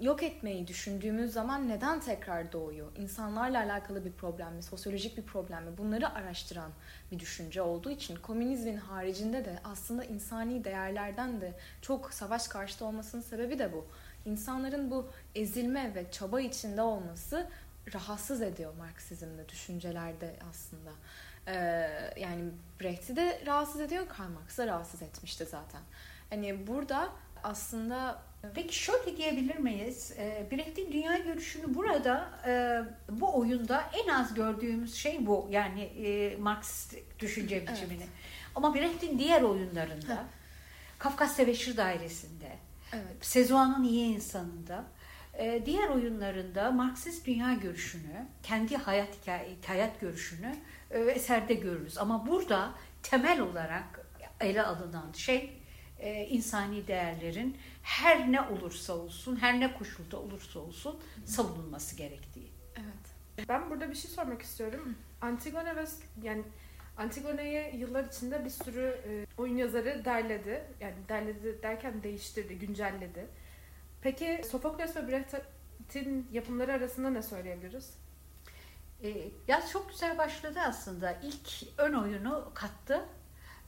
yok 0.00 0.22
etmeyi 0.22 0.68
düşündüğümüz 0.68 1.32
zaman 1.32 1.68
neden 1.68 2.00
tekrar 2.00 2.52
doğuyor? 2.52 2.96
İnsanlarla 2.96 3.58
alakalı 3.58 4.04
bir 4.04 4.12
problem 4.12 4.54
mi? 4.54 4.62
Sosyolojik 4.62 5.16
bir 5.16 5.22
problem 5.22 5.64
mi? 5.64 5.78
Bunları 5.78 6.14
araştıran 6.14 6.70
bir 7.12 7.18
düşünce 7.18 7.62
olduğu 7.62 7.90
için 7.90 8.16
komünizmin 8.16 8.76
haricinde 8.76 9.44
de 9.44 9.58
aslında 9.64 10.04
insani 10.04 10.64
değerlerden 10.64 11.40
de 11.40 11.52
çok 11.82 12.14
savaş 12.14 12.48
karşıtı 12.48 12.84
olmasının 12.84 13.22
sebebi 13.22 13.58
de 13.58 13.72
bu. 13.72 13.86
İnsanların 14.24 14.90
bu 14.90 15.10
ezilme 15.34 15.94
ve 15.94 16.10
çaba 16.10 16.40
içinde 16.40 16.82
olması 16.82 17.46
rahatsız 17.94 18.42
ediyor 18.42 18.74
Marksizm'de, 18.74 19.48
düşüncelerde 19.48 20.36
aslında. 20.50 20.90
Ee, 21.46 21.54
yani 22.16 22.50
Brecht'i 22.80 23.16
de 23.16 23.42
rahatsız 23.46 23.80
ediyor, 23.80 24.08
Karl 24.08 24.28
Marx 24.28 24.58
da 24.58 24.66
rahatsız 24.66 25.02
etmişti 25.02 25.44
zaten. 25.44 25.80
Hani 26.30 26.66
burada 26.66 27.12
aslında 27.42 28.22
Peki 28.54 28.78
şöyle 28.78 29.16
diyebilir 29.16 29.56
miyiz? 29.56 30.12
E, 30.18 30.46
Brecht'in 30.52 30.92
dünya 30.92 31.18
görüşünü 31.18 31.74
burada 31.74 32.30
e, 32.46 32.82
bu 33.08 33.38
oyunda 33.38 33.84
en 34.04 34.08
az 34.08 34.34
gördüğümüz 34.34 34.94
şey 34.94 35.26
bu. 35.26 35.48
Yani 35.50 35.82
e, 35.82 36.36
Marksist 36.36 36.94
düşünce 37.20 37.62
biçimini. 37.62 38.06
Ama 38.54 38.74
Brecht'in 38.74 39.18
diğer 39.18 39.42
oyunlarında 39.42 40.24
Kafkas 40.98 41.36
Tebeşir 41.36 41.76
Dairesi'nde 41.76 42.56
evet. 42.92 43.16
Sezuan'ın 43.20 43.84
iyi 43.84 44.14
insanında 44.14 44.84
e, 45.38 45.62
diğer 45.66 45.88
oyunlarında 45.88 46.70
Marksist 46.70 47.26
dünya 47.26 47.54
görüşünü, 47.54 48.26
kendi 48.42 48.76
hayat 48.76 49.22
hikaye, 49.22 49.56
hayat 49.66 50.00
görüşünü 50.00 50.56
e, 50.90 51.00
eserde 51.00 51.54
görürüz. 51.54 51.98
Ama 51.98 52.26
burada 52.26 52.74
temel 53.02 53.40
olarak 53.40 54.06
ele 54.40 54.62
alınan 54.62 55.12
şey 55.12 55.62
e, 55.98 56.26
insani 56.26 56.86
değerlerin 56.86 57.56
her 57.82 58.32
ne 58.32 58.40
olursa 58.40 58.92
olsun, 58.92 59.36
her 59.36 59.60
ne 59.60 59.74
koşulda 59.74 60.16
olursa 60.16 60.60
olsun 60.60 61.00
savunulması 61.24 61.96
gerektiği. 61.96 62.52
Evet. 62.76 63.48
Ben 63.48 63.70
burada 63.70 63.90
bir 63.90 63.94
şey 63.94 64.10
sormak 64.10 64.42
istiyorum. 64.42 64.96
Antigone 65.20 65.76
ve 65.76 65.84
yani 66.22 66.42
Antigone'yi 66.96 67.76
yıllar 67.76 68.04
içinde 68.04 68.44
bir 68.44 68.50
sürü 68.50 69.00
e, 69.08 69.26
oyun 69.38 69.56
yazarı 69.56 70.04
derledi. 70.04 70.64
Yani 70.80 70.94
derledi 71.08 71.62
derken 71.62 72.02
değiştirdi, 72.02 72.58
güncelledi. 72.58 73.26
Peki 74.02 74.42
Sofokles 74.50 74.96
ve 74.96 75.08
Brecht'in 75.08 76.28
yapımları 76.32 76.72
arasında 76.72 77.10
ne 77.10 77.22
söyleyebiliriz? 77.22 77.94
E, 79.02 79.28
yaz 79.48 79.70
çok 79.70 79.90
güzel 79.90 80.18
başladı 80.18 80.60
aslında. 80.66 81.12
İlk 81.12 81.78
ön 81.78 81.92
oyunu 81.92 82.50
kattı. 82.54 83.04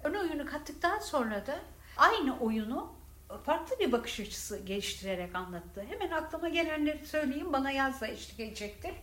Ön 0.04 0.14
oyunu 0.14 0.46
kattıktan 0.46 0.98
sonra 0.98 1.46
da 1.46 1.58
aynı 1.96 2.38
oyunu 2.40 2.92
farklı 3.44 3.78
bir 3.78 3.92
bakış 3.92 4.20
açısı 4.20 4.58
geliştirerek 4.58 5.34
anlattı. 5.34 5.84
Hemen 5.88 6.10
aklıma 6.10 6.48
gelenleri 6.48 7.06
söyleyeyim 7.06 7.52
bana 7.52 7.70
yazla 7.70 8.06
eşlik 8.06 8.40
edecektir. 8.40 8.94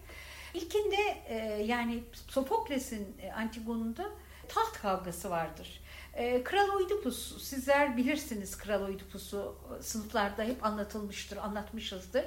İlkinde 0.54 1.24
e, 1.28 1.36
yani 1.64 2.04
Sofokles'in 2.14 3.18
e, 3.22 3.32
Antigon'unda 3.32 4.10
taht 4.48 4.82
kavgası 4.82 5.30
vardır. 5.30 5.81
E, 6.14 6.44
Kral 6.44 6.70
Oidipus, 6.70 7.44
sizler 7.44 7.98
bilirsiniz 7.98 8.58
Kral 8.58 8.82
Oidipus'u 8.82 9.56
sınıflarda 9.82 10.44
hep 10.44 10.66
anlatılmıştır, 10.66 11.38
anlatmışızdır. 11.38 12.26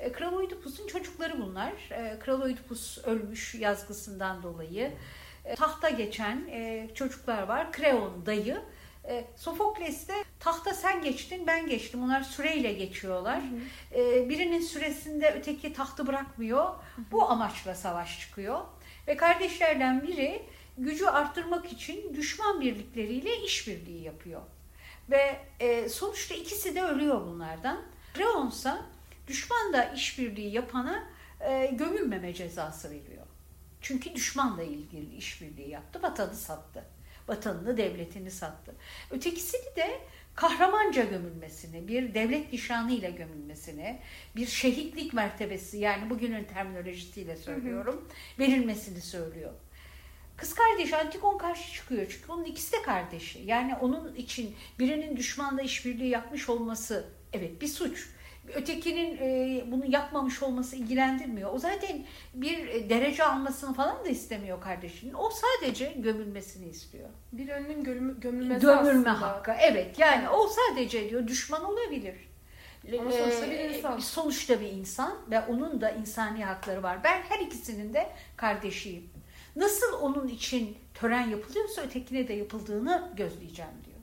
E, 0.00 0.12
Kral 0.12 0.32
Oidipus'un 0.32 0.86
çocukları 0.86 1.42
bunlar. 1.42 1.72
E, 1.90 2.18
Kral 2.18 2.42
Oidipus 2.42 2.98
ölmüş 2.98 3.54
yazgısından 3.54 4.42
dolayı. 4.42 4.92
E, 5.44 5.54
tahta 5.54 5.90
geçen 5.90 6.48
e, 6.50 6.88
çocuklar 6.94 7.42
var. 7.42 7.72
Kreon 7.72 8.26
dayı. 8.26 8.62
E, 9.04 9.24
Sofokles 9.36 10.08
de 10.08 10.14
tahta 10.40 10.74
sen 10.74 11.02
geçtin 11.02 11.46
ben 11.46 11.66
geçtim. 11.66 12.02
Onlar 12.04 12.22
süreyle 12.22 12.72
geçiyorlar. 12.72 13.40
Hı 13.42 13.96
hı. 13.96 14.00
E, 14.00 14.28
birinin 14.28 14.60
süresinde 14.60 15.34
öteki 15.38 15.72
tahtı 15.72 16.06
bırakmıyor. 16.06 16.64
Hı 16.64 16.70
hı. 16.70 17.02
Bu 17.12 17.30
amaçla 17.30 17.74
savaş 17.74 18.20
çıkıyor. 18.20 18.60
Ve 19.08 19.16
kardeşlerden 19.16 20.02
biri 20.02 20.42
gücü 20.78 21.06
arttırmak 21.06 21.72
için 21.72 22.14
düşman 22.14 22.60
birlikleriyle 22.60 23.36
işbirliği 23.36 24.02
yapıyor. 24.02 24.42
Ve 25.10 25.40
e, 25.60 25.88
sonuçta 25.88 26.34
ikisi 26.34 26.74
de 26.74 26.82
ölüyor 26.82 27.26
bunlardan. 27.26 27.82
Kreonsa 28.14 28.86
düşmanla 29.28 29.84
işbirliği 29.84 30.52
yapana 30.52 31.08
e, 31.40 31.66
gömülmeme 31.66 32.34
cezası 32.34 32.90
veriyor. 32.90 33.26
Çünkü 33.80 34.14
düşmanla 34.14 34.62
ilgili 34.62 35.16
işbirliği 35.16 35.68
yaptı, 35.70 36.02
vatanı 36.02 36.34
sattı. 36.34 36.84
Vatanını, 37.28 37.76
devletini 37.76 38.30
sattı. 38.30 38.74
Ötekisini 39.10 39.76
de 39.76 40.00
kahramanca 40.34 41.04
gömülmesini, 41.04 41.88
bir 41.88 42.14
devlet 42.14 42.52
nişanıyla 42.52 43.10
gömülmesini, 43.10 44.00
bir 44.36 44.46
şehitlik 44.46 45.12
mertebesi 45.12 45.78
yani 45.78 46.10
bugünün 46.10 46.44
terminolojisiyle 46.44 47.36
söylüyorum, 47.36 48.08
verilmesini 48.38 49.00
söylüyor. 49.00 49.52
Kız 50.40 50.54
kardeş 50.54 50.92
Antigon 50.92 51.38
karşı 51.38 51.72
çıkıyor 51.72 52.06
çünkü 52.10 52.32
onun 52.32 52.44
ikisi 52.44 52.72
de 52.72 52.82
kardeşi. 52.82 53.38
Yani 53.38 53.74
onun 53.80 54.14
için 54.14 54.54
birinin 54.78 55.16
düşmanla 55.16 55.62
işbirliği 55.62 56.08
yapmış 56.08 56.48
olması 56.48 57.08
evet 57.32 57.60
bir 57.60 57.66
suç 57.68 58.08
ötekinin 58.54 59.16
e, 59.16 59.64
bunu 59.66 59.84
yapmamış 59.88 60.42
olması 60.42 60.76
ilgilendirmiyor. 60.76 61.54
O 61.54 61.58
zaten 61.58 62.04
bir 62.34 62.68
e, 62.68 62.90
derece 62.90 63.24
almasını 63.24 63.74
falan 63.74 64.04
da 64.04 64.08
istemiyor 64.08 64.60
kardeşinin. 64.60 65.14
O 65.14 65.30
sadece 65.30 65.92
gömülmesini 65.96 66.68
istiyor. 66.68 67.08
Bir 67.32 67.48
önünün 67.48 67.84
gömülmesi 68.20 68.60
Gömülme 68.60 69.10
aslında. 69.10 69.20
hakkı. 69.20 69.52
Evet 69.60 69.98
yani 69.98 70.28
o 70.28 70.48
sadece 70.48 71.10
diyor 71.10 71.26
düşman 71.26 71.64
olabilir. 71.64 72.14
Ama 73.00 73.10
sonuçta 73.10 73.46
bir 73.50 73.58
e, 73.58 73.76
insan. 73.76 73.98
Sonuçta 73.98 74.60
bir 74.60 74.72
insan 74.72 75.14
ve 75.30 75.40
onun 75.40 75.80
da 75.80 75.90
insani 75.90 76.44
hakları 76.44 76.82
var. 76.82 77.04
Ben 77.04 77.22
her 77.28 77.38
ikisinin 77.38 77.94
de 77.94 78.08
kardeşiyim. 78.36 79.10
Nasıl 79.56 79.92
onun 80.00 80.28
için 80.28 80.78
tören 80.94 81.28
yapılıyorsa 81.28 81.82
ötekine 81.82 82.28
de 82.28 82.32
yapıldığını 82.32 83.10
gözleyeceğim 83.16 83.72
diyor. 83.84 84.00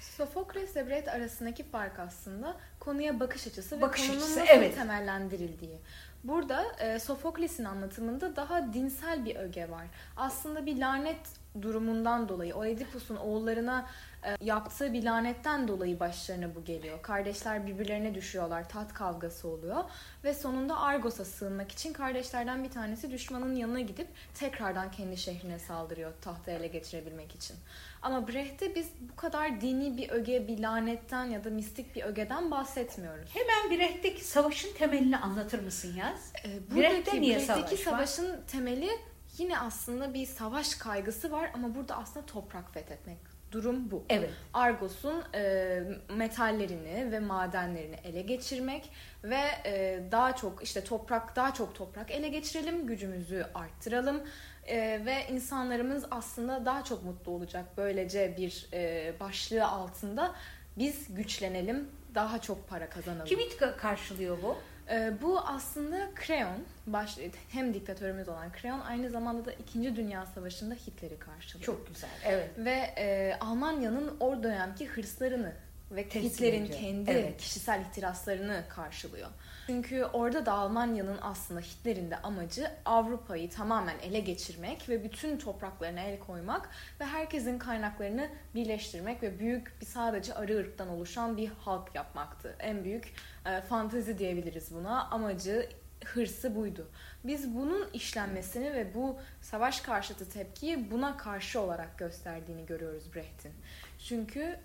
Sofokles 0.00 0.76
ve 0.76 0.88
Brecht 0.88 1.08
arasındaki 1.08 1.62
fark 1.62 1.98
aslında 1.98 2.56
konuya 2.80 3.20
bakış 3.20 3.46
açısı 3.46 3.80
bakış 3.80 4.02
ve 4.02 4.06
konunun 4.06 4.22
açısı, 4.22 4.40
nasıl 4.40 4.52
evet. 4.54 4.74
temellendirildiği. 4.74 5.78
Burada 6.24 6.64
e, 6.80 6.98
Sofokles'in 6.98 7.64
anlatımında 7.64 8.36
daha 8.36 8.72
dinsel 8.72 9.24
bir 9.24 9.36
öge 9.36 9.70
var. 9.70 9.86
Aslında 10.16 10.66
bir 10.66 10.78
lanet 10.78 11.41
durumundan 11.62 12.28
dolayı 12.28 12.54
Oedipus'un 12.54 13.16
oğullarına 13.16 13.86
e, 14.24 14.36
yaptığı 14.40 14.92
bir 14.92 15.04
lanetten 15.04 15.68
dolayı 15.68 16.00
başlarına 16.00 16.54
bu 16.54 16.64
geliyor. 16.64 17.02
Kardeşler 17.02 17.66
birbirlerine 17.66 18.14
düşüyorlar, 18.14 18.68
tat 18.68 18.94
kavgası 18.94 19.48
oluyor 19.48 19.84
ve 20.24 20.34
sonunda 20.34 20.80
Argos'a 20.80 21.24
sığınmak 21.24 21.72
için 21.72 21.92
kardeşlerden 21.92 22.64
bir 22.64 22.70
tanesi 22.70 23.10
düşmanın 23.10 23.54
yanına 23.54 23.80
gidip 23.80 24.08
tekrardan 24.34 24.90
kendi 24.90 25.16
şehrine 25.16 25.58
saldırıyor 25.58 26.12
tahtı 26.20 26.50
ele 26.50 26.66
geçirebilmek 26.66 27.34
için. 27.34 27.56
Ama 28.02 28.28
Brecht'te 28.28 28.74
biz 28.74 28.88
bu 29.00 29.16
kadar 29.16 29.60
dini 29.60 29.96
bir 29.96 30.10
öge, 30.10 30.48
bir 30.48 30.58
lanetten 30.58 31.24
ya 31.24 31.44
da 31.44 31.50
mistik 31.50 31.96
bir 31.96 32.02
ögeden 32.02 32.50
bahsetmiyoruz. 32.50 33.30
Hemen 33.34 33.78
Brecht'teki 33.78 34.24
savaşın 34.24 34.74
temelini 34.74 35.16
anlatır 35.16 35.62
mısın 35.62 35.94
Yaz? 35.96 36.32
Ee, 36.44 36.70
buradaki 36.70 36.94
Brecht'te 36.94 37.20
niye 37.20 37.36
Brecht'teki 37.36 37.82
savaş 37.82 38.08
savaşın 38.10 38.32
var? 38.32 38.38
temeli 38.48 38.90
yine 39.38 39.58
aslında 39.58 40.14
bir 40.14 40.26
savaş 40.26 40.74
kaygısı 40.74 41.30
var 41.30 41.50
ama 41.54 41.74
burada 41.74 41.96
aslında 41.96 42.26
toprak 42.26 42.74
fethetmek. 42.74 43.18
Durum 43.52 43.90
bu. 43.90 44.04
Evet. 44.08 44.30
Argos'un 44.54 45.22
e, 45.34 45.82
metallerini 46.08 47.12
ve 47.12 47.20
madenlerini 47.20 47.96
ele 48.04 48.22
geçirmek 48.22 48.90
ve 49.24 49.40
e, 49.64 50.02
daha 50.12 50.36
çok 50.36 50.62
işte 50.62 50.84
toprak 50.84 51.36
daha 51.36 51.54
çok 51.54 51.74
toprak 51.74 52.10
ele 52.10 52.28
geçirelim, 52.28 52.86
gücümüzü 52.86 53.46
arttıralım 53.54 54.22
e, 54.66 54.76
ve 55.06 55.26
insanlarımız 55.30 56.04
aslında 56.10 56.64
daha 56.64 56.84
çok 56.84 57.04
mutlu 57.04 57.32
olacak. 57.32 57.64
Böylece 57.76 58.34
bir 58.36 58.68
e, 58.72 59.12
başlığı 59.20 59.66
altında 59.66 60.34
biz 60.78 61.14
güçlenelim, 61.14 61.88
daha 62.14 62.40
çok 62.40 62.68
para 62.68 62.88
kazanalım. 62.88 63.24
Kimi 63.24 63.44
karşılıyor 63.76 64.42
bu? 64.42 64.56
E, 64.92 65.12
bu 65.22 65.40
aslında 65.40 66.10
Kreon, 66.14 66.64
baş, 66.86 67.18
hem 67.48 67.74
diktatörümüz 67.74 68.28
olan 68.28 68.52
Kreon 68.52 68.80
aynı 68.80 69.10
zamanda 69.10 69.44
da 69.44 69.52
2. 69.52 69.96
Dünya 69.96 70.26
Savaşı'nda 70.26 70.74
Hitler'i 70.74 71.18
karşılıyor. 71.18 71.66
Çok 71.66 71.86
güzel, 71.86 72.10
evet. 72.24 72.50
Ve 72.58 72.94
e, 72.98 73.36
Almanya'nın 73.40 74.16
o 74.20 74.42
dönemki 74.42 74.86
hırslarını 74.86 75.52
ve 75.90 76.04
Hitler'in 76.04 76.66
kendi 76.66 77.10
evet. 77.10 77.40
kişisel 77.40 77.80
ihtiraslarını 77.80 78.64
karşılıyor. 78.68 79.28
Çünkü 79.66 80.04
orada 80.04 80.46
da 80.46 80.52
Almanya'nın 80.52 81.18
aslında 81.22 81.60
Hitler'in 81.60 82.10
de 82.10 82.16
amacı 82.16 82.70
Avrupa'yı 82.84 83.50
tamamen 83.50 83.98
ele 83.98 84.20
geçirmek 84.20 84.88
ve 84.88 85.04
bütün 85.04 85.38
topraklarına 85.38 86.00
el 86.00 86.18
koymak 86.18 86.68
ve 87.00 87.04
herkesin 87.04 87.58
kaynaklarını 87.58 88.28
birleştirmek 88.54 89.22
ve 89.22 89.38
büyük 89.38 89.80
bir 89.80 89.86
sadece 89.86 90.34
arı 90.34 90.58
ırktan 90.58 90.88
oluşan 90.88 91.36
bir 91.36 91.48
halk 91.48 91.94
yapmaktı. 91.94 92.56
En 92.58 92.84
büyük 92.84 93.14
e, 93.46 93.60
fantezi 93.60 94.18
diyebiliriz 94.18 94.74
buna. 94.74 95.08
Amacı 95.08 95.68
hırsı 96.04 96.56
buydu. 96.56 96.88
Biz 97.24 97.54
bunun 97.54 97.88
işlenmesini 97.92 98.72
ve 98.72 98.94
bu 98.94 99.16
savaş 99.40 99.80
karşıtı 99.80 100.28
tepkiyi 100.28 100.90
buna 100.90 101.16
karşı 101.16 101.60
olarak 101.60 101.98
gösterdiğini 101.98 102.66
görüyoruz 102.66 103.14
Brecht'in. 103.14 103.52
Çünkü 103.98 104.58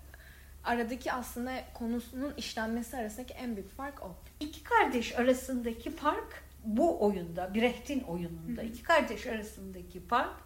aradaki 0.64 1.12
aslında 1.12 1.64
konusunun 1.74 2.34
işlenmesi 2.36 2.96
arasındaki 2.96 3.34
en 3.34 3.56
büyük 3.56 3.76
fark 3.76 4.02
o. 4.02 4.16
İki 4.40 4.64
kardeş 4.64 5.18
arasındaki 5.18 5.96
fark 5.96 6.44
bu 6.64 7.04
oyunda, 7.04 7.54
Brecht'in 7.54 8.00
oyununda 8.00 8.62
iki 8.62 8.82
kardeş 8.82 9.26
arasındaki 9.26 10.06
fark 10.06 10.36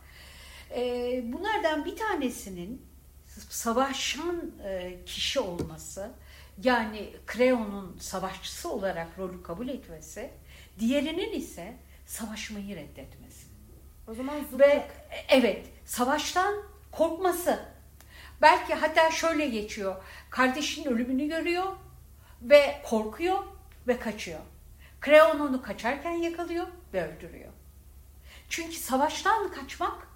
e, 0.76 1.22
bunlardan 1.32 1.84
bir 1.84 1.96
tanesinin 1.96 2.82
savaşan 3.50 4.52
e, 4.64 4.98
kişi 5.06 5.40
olması 5.40 6.10
yani 6.64 7.10
Creon'un 7.32 7.96
savaşçısı 8.00 8.72
olarak 8.72 9.18
rolü 9.18 9.42
kabul 9.42 9.68
etmesi 9.68 10.30
diğerinin 10.78 11.32
ise 11.32 11.74
savaşmayı 12.06 12.76
reddetmesi. 12.76 13.46
O 14.08 14.14
zaman 14.14 14.40
zıtlık. 14.40 14.60
Ve 14.60 14.88
evet 15.28 15.66
savaştan 15.86 16.54
korkması. 16.92 17.71
Belki 18.42 18.74
hatta 18.74 19.10
şöyle 19.10 19.48
geçiyor. 19.48 19.96
Kardeşinin 20.30 20.86
ölümünü 20.86 21.28
görüyor 21.28 21.76
ve 22.42 22.82
korkuyor 22.84 23.44
ve 23.88 23.98
kaçıyor. 23.98 24.40
Kreon 25.00 25.40
onu 25.40 25.62
kaçarken 25.62 26.10
yakalıyor 26.10 26.66
ve 26.94 27.08
öldürüyor. 27.08 27.52
Çünkü 28.48 28.76
savaştan 28.76 29.52
kaçmak 29.52 30.08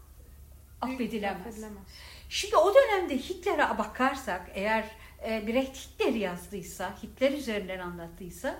affedilemez. 0.80 1.46
affedilemez. 1.46 1.86
Şimdi 2.28 2.56
o 2.56 2.74
dönemde 2.74 3.18
Hitler'e 3.18 3.78
bakarsak 3.78 4.50
eğer 4.54 4.84
e, 5.28 5.46
Brecht 5.46 5.76
Hitler 5.76 6.12
yazdıysa, 6.12 6.94
Hitler 7.02 7.32
üzerinden 7.32 7.78
anlattıysa 7.78 8.58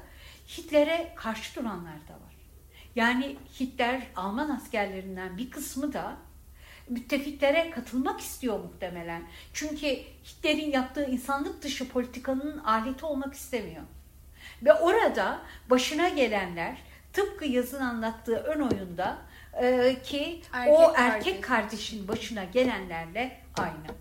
Hitler'e 0.49 1.15
karşı 1.17 1.55
duranlar 1.55 2.09
da 2.09 2.13
var. 2.13 2.37
Yani 2.95 3.37
Hitler 3.61 4.07
Alman 4.17 4.51
askerlerinden 4.51 5.37
bir 5.37 5.51
kısmı 5.51 5.93
da 5.93 6.17
müttefiklere 6.89 7.71
katılmak 7.71 8.21
istiyor 8.21 8.61
muhtemelen. 8.61 9.23
Çünkü 9.53 9.87
Hitler'in 10.25 10.71
yaptığı 10.71 11.05
insanlık 11.05 11.63
dışı 11.63 11.89
politikanın 11.89 12.59
aleti 12.59 13.07
olmak 13.07 13.35
istemiyor. 13.35 13.83
Ve 14.63 14.75
orada 14.75 15.41
başına 15.71 16.09
gelenler 16.09 16.79
tıpkı 17.13 17.45
yazın 17.45 17.81
anlattığı 17.81 18.37
ön 18.37 18.61
oyunda 18.61 19.19
e, 19.63 19.97
ki 20.03 20.43
Erkek 20.53 20.75
o 20.75 20.93
kardeş. 20.93 20.99
erkek 20.99 21.45
kardeşin 21.45 22.09
başına 22.09 22.45
gelenlerle 22.45 23.41
aynı. 23.59 23.97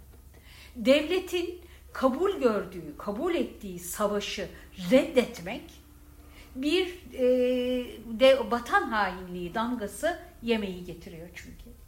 Devletin 0.76 1.62
kabul 1.94 2.40
gördüğü, 2.40 2.98
kabul 2.98 3.36
ettiği 3.36 3.80
savaşı 3.80 4.48
reddetmek 4.92 5.64
bir 6.56 6.88
e, 7.14 7.24
de 8.20 8.52
vatan 8.52 8.82
hainliği 8.82 9.54
damgası 9.54 10.20
yemeği 10.42 10.86
getiriyor 10.86 11.28
çünkü. 11.36 11.85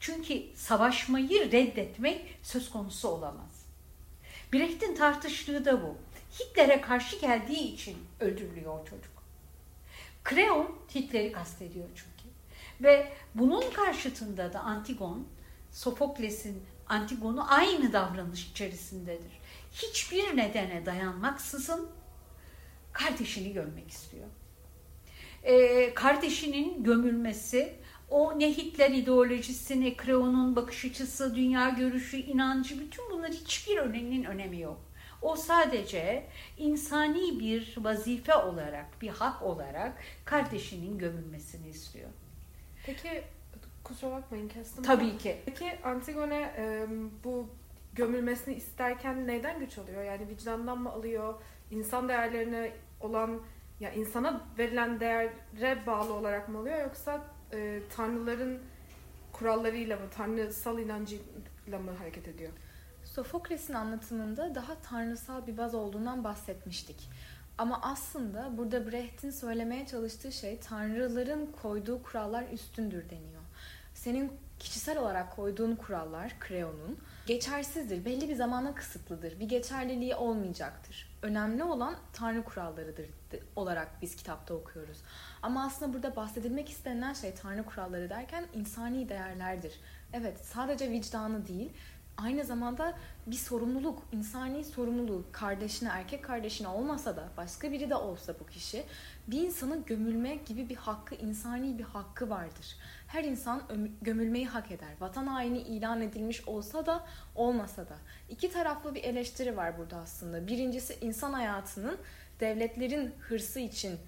Çünkü 0.00 0.42
savaşmayı 0.54 1.52
reddetmek 1.52 2.38
söz 2.42 2.70
konusu 2.70 3.08
olamaz. 3.08 3.66
Brecht'in 4.52 4.94
tartıştığı 4.94 5.64
da 5.64 5.82
bu. 5.82 5.96
Hitler'e 6.40 6.80
karşı 6.80 7.18
geldiği 7.18 7.74
için 7.74 7.96
öldürülüyor 8.20 8.88
çocuk. 8.88 9.18
Kreon 10.24 10.78
Hitler'i 10.94 11.32
kastediyor 11.32 11.88
çünkü. 11.94 12.28
Ve 12.80 13.12
bunun 13.34 13.70
karşıtında 13.70 14.52
da 14.52 14.60
Antigon, 14.60 15.26
Sofokles'in 15.72 16.62
Antigon'u 16.88 17.44
aynı 17.48 17.92
davranış 17.92 18.50
içerisindedir. 18.50 19.40
Hiçbir 19.72 20.36
nedene 20.36 20.86
dayanmaksızın 20.86 21.88
kardeşini 22.92 23.52
görmek 23.52 23.90
istiyor. 23.90 24.26
Ee, 25.42 25.94
kardeşinin 25.94 26.84
gömülmesi, 26.84 27.74
o 28.10 28.38
ne 28.38 28.50
Hitler 28.50 28.90
ideolojisi, 28.90 29.80
ne 29.80 29.96
Kreon'un 29.96 30.56
bakış 30.56 30.84
açısı, 30.84 31.34
dünya 31.34 31.68
görüşü, 31.68 32.16
inancı, 32.16 32.80
bütün 32.80 33.10
bunlar 33.10 33.30
hiçbir 33.30 33.76
öneminin 33.76 34.24
önemi 34.24 34.60
yok. 34.60 34.80
O 35.22 35.36
sadece 35.36 36.26
insani 36.58 37.40
bir 37.40 37.74
vazife 37.78 38.34
olarak, 38.34 39.02
bir 39.02 39.08
hak 39.08 39.42
olarak 39.42 39.92
kardeşinin 40.24 40.98
gömülmesini 40.98 41.68
istiyor. 41.68 42.08
Peki 42.86 43.22
kusura 43.84 44.10
bakmayın 44.10 44.48
kestim. 44.48 44.84
Tabii 44.84 45.18
ki. 45.18 45.36
Peki 45.46 45.78
Antigone 45.84 46.54
e, 46.58 46.86
bu 47.24 47.48
gömülmesini 47.94 48.54
isterken 48.54 49.26
neyden 49.26 49.58
güç 49.58 49.78
alıyor? 49.78 50.02
Yani 50.02 50.28
vicdandan 50.28 50.78
mı 50.78 50.90
alıyor? 50.90 51.34
İnsan 51.70 52.08
değerlerine 52.08 52.72
olan 53.00 53.40
ya 53.80 53.92
insana 53.92 54.40
verilen 54.58 55.00
değere 55.00 55.86
bağlı 55.86 56.12
olarak 56.12 56.48
mı 56.48 56.58
alıyor 56.58 56.82
yoksa 56.82 57.24
e, 57.52 57.80
tanrıların 57.96 58.58
kurallarıyla 59.32 59.96
mı, 59.96 60.10
tanrısal 60.10 60.78
inancıyla 60.78 61.78
mı 61.84 61.90
hareket 61.98 62.28
ediyor? 62.28 62.52
Sofokles'in 63.04 63.74
anlatımında 63.74 64.54
daha 64.54 64.74
tanrısal 64.74 65.46
bir 65.46 65.58
baz 65.58 65.74
olduğundan 65.74 66.24
bahsetmiştik. 66.24 67.10
Ama 67.58 67.80
aslında 67.82 68.58
burada 68.58 68.90
Brecht'in 68.90 69.30
söylemeye 69.30 69.86
çalıştığı 69.86 70.32
şey 70.32 70.60
tanrıların 70.60 71.46
koyduğu 71.62 72.02
kurallar 72.02 72.44
üstündür 72.52 73.10
deniyor. 73.10 73.42
Senin 73.94 74.32
kişisel 74.58 74.98
olarak 74.98 75.36
koyduğun 75.36 75.76
kurallar, 75.76 76.36
Kreon'un, 76.40 76.98
geçersizdir. 77.26 78.04
Belli 78.04 78.28
bir 78.28 78.34
zamana 78.34 78.74
kısıtlıdır. 78.74 79.40
Bir 79.40 79.48
geçerliliği 79.48 80.14
olmayacaktır. 80.14 81.18
Önemli 81.22 81.64
olan 81.64 81.96
tanrı 82.12 82.44
kurallarıdır 82.44 83.06
olarak 83.56 83.88
biz 84.02 84.16
kitapta 84.16 84.54
okuyoruz. 84.54 84.98
Ama 85.42 85.64
aslında 85.64 85.92
burada 85.94 86.16
bahsedilmek 86.16 86.68
istenilen 86.68 87.12
şey 87.12 87.34
tanrı 87.34 87.62
kuralları 87.64 88.10
derken 88.10 88.44
insani 88.54 89.08
değerlerdir. 89.08 89.72
Evet 90.12 90.38
sadece 90.44 90.90
vicdanı 90.90 91.46
değil, 91.48 91.70
aynı 92.16 92.44
zamanda 92.44 92.94
bir 93.26 93.36
sorumluluk, 93.36 94.02
insani 94.12 94.64
sorumluluk 94.64 95.32
kardeşine, 95.32 95.88
erkek 95.88 96.24
kardeşine 96.24 96.68
olmasa 96.68 97.16
da 97.16 97.28
başka 97.36 97.72
biri 97.72 97.90
de 97.90 97.94
olsa 97.94 98.34
bu 98.40 98.46
kişi 98.46 98.84
bir 99.26 99.42
insanın 99.42 99.84
gömülme 99.84 100.34
gibi 100.36 100.68
bir 100.68 100.76
hakkı, 100.76 101.14
insani 101.14 101.78
bir 101.78 101.84
hakkı 101.84 102.30
vardır. 102.30 102.76
Her 103.06 103.24
insan 103.24 103.60
öm- 103.68 103.90
gömülmeyi 104.02 104.46
hak 104.46 104.70
eder. 104.70 104.88
Vatan 105.00 105.26
haini 105.26 105.58
ilan 105.58 106.02
edilmiş 106.02 106.48
olsa 106.48 106.86
da 106.86 107.04
olmasa 107.34 107.82
da. 107.88 107.96
İki 108.30 108.52
taraflı 108.52 108.94
bir 108.94 109.04
eleştiri 109.04 109.56
var 109.56 109.78
burada 109.78 109.96
aslında. 109.96 110.46
Birincisi 110.46 110.98
insan 111.00 111.32
hayatının 111.32 111.98
devletlerin 112.40 113.14
hırsı 113.20 113.60
için 113.60 113.98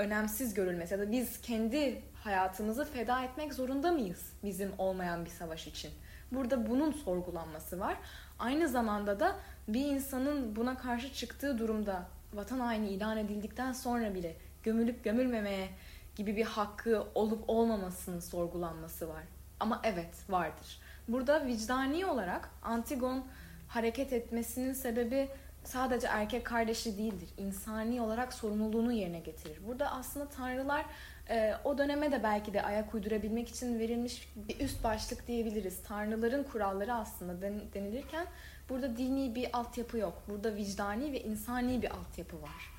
önemsiz 0.00 0.54
görülmesi 0.54 0.94
ya 0.94 1.00
da 1.00 1.12
biz 1.12 1.40
kendi 1.40 2.02
hayatımızı 2.24 2.84
feda 2.84 3.24
etmek 3.24 3.54
zorunda 3.54 3.92
mıyız 3.92 4.32
bizim 4.44 4.72
olmayan 4.78 5.24
bir 5.24 5.30
savaş 5.30 5.66
için? 5.66 5.90
Burada 6.32 6.70
bunun 6.70 6.92
sorgulanması 6.92 7.80
var. 7.80 7.96
Aynı 8.38 8.68
zamanda 8.68 9.20
da 9.20 9.36
bir 9.68 9.84
insanın 9.84 10.56
buna 10.56 10.78
karşı 10.78 11.12
çıktığı 11.12 11.58
durumda 11.58 12.02
vatan 12.34 12.60
haini 12.60 12.88
ilan 12.88 13.18
edildikten 13.18 13.72
sonra 13.72 14.14
bile 14.14 14.36
gömülüp 14.62 15.04
gömülmemeye 15.04 15.68
gibi 16.16 16.36
bir 16.36 16.44
hakkı 16.44 17.06
olup 17.14 17.44
olmamasının 17.48 18.20
sorgulanması 18.20 19.08
var. 19.08 19.22
Ama 19.60 19.80
evet 19.84 20.14
vardır. 20.28 20.80
Burada 21.08 21.46
vicdani 21.46 22.06
olarak 22.06 22.50
Antigon 22.62 23.24
hareket 23.68 24.12
etmesinin 24.12 24.72
sebebi 24.72 25.28
sadece 25.64 26.06
erkek 26.06 26.44
kardeşi 26.46 26.98
değildir. 26.98 27.28
İnsani 27.36 28.00
olarak 28.00 28.32
sorumluluğunu 28.32 28.92
yerine 28.92 29.18
getirir. 29.20 29.58
Burada 29.66 29.90
aslında 29.92 30.28
tanrılar 30.28 30.84
e, 31.30 31.54
o 31.64 31.78
döneme 31.78 32.12
de 32.12 32.22
belki 32.22 32.52
de 32.54 32.62
ayak 32.62 32.94
uydurabilmek 32.94 33.48
için 33.48 33.78
verilmiş 33.78 34.28
bir 34.36 34.60
üst 34.60 34.84
başlık 34.84 35.26
diyebiliriz. 35.26 35.82
Tanrıların 35.82 36.42
kuralları 36.44 36.94
aslında 36.94 37.42
den- 37.42 37.62
denilirken 37.74 38.26
burada 38.68 38.96
dini 38.96 39.34
bir 39.34 39.48
altyapı 39.58 39.98
yok. 39.98 40.22
Burada 40.28 40.56
vicdani 40.56 41.12
ve 41.12 41.20
insani 41.22 41.82
bir 41.82 41.90
altyapı 41.90 42.42
var. 42.42 42.72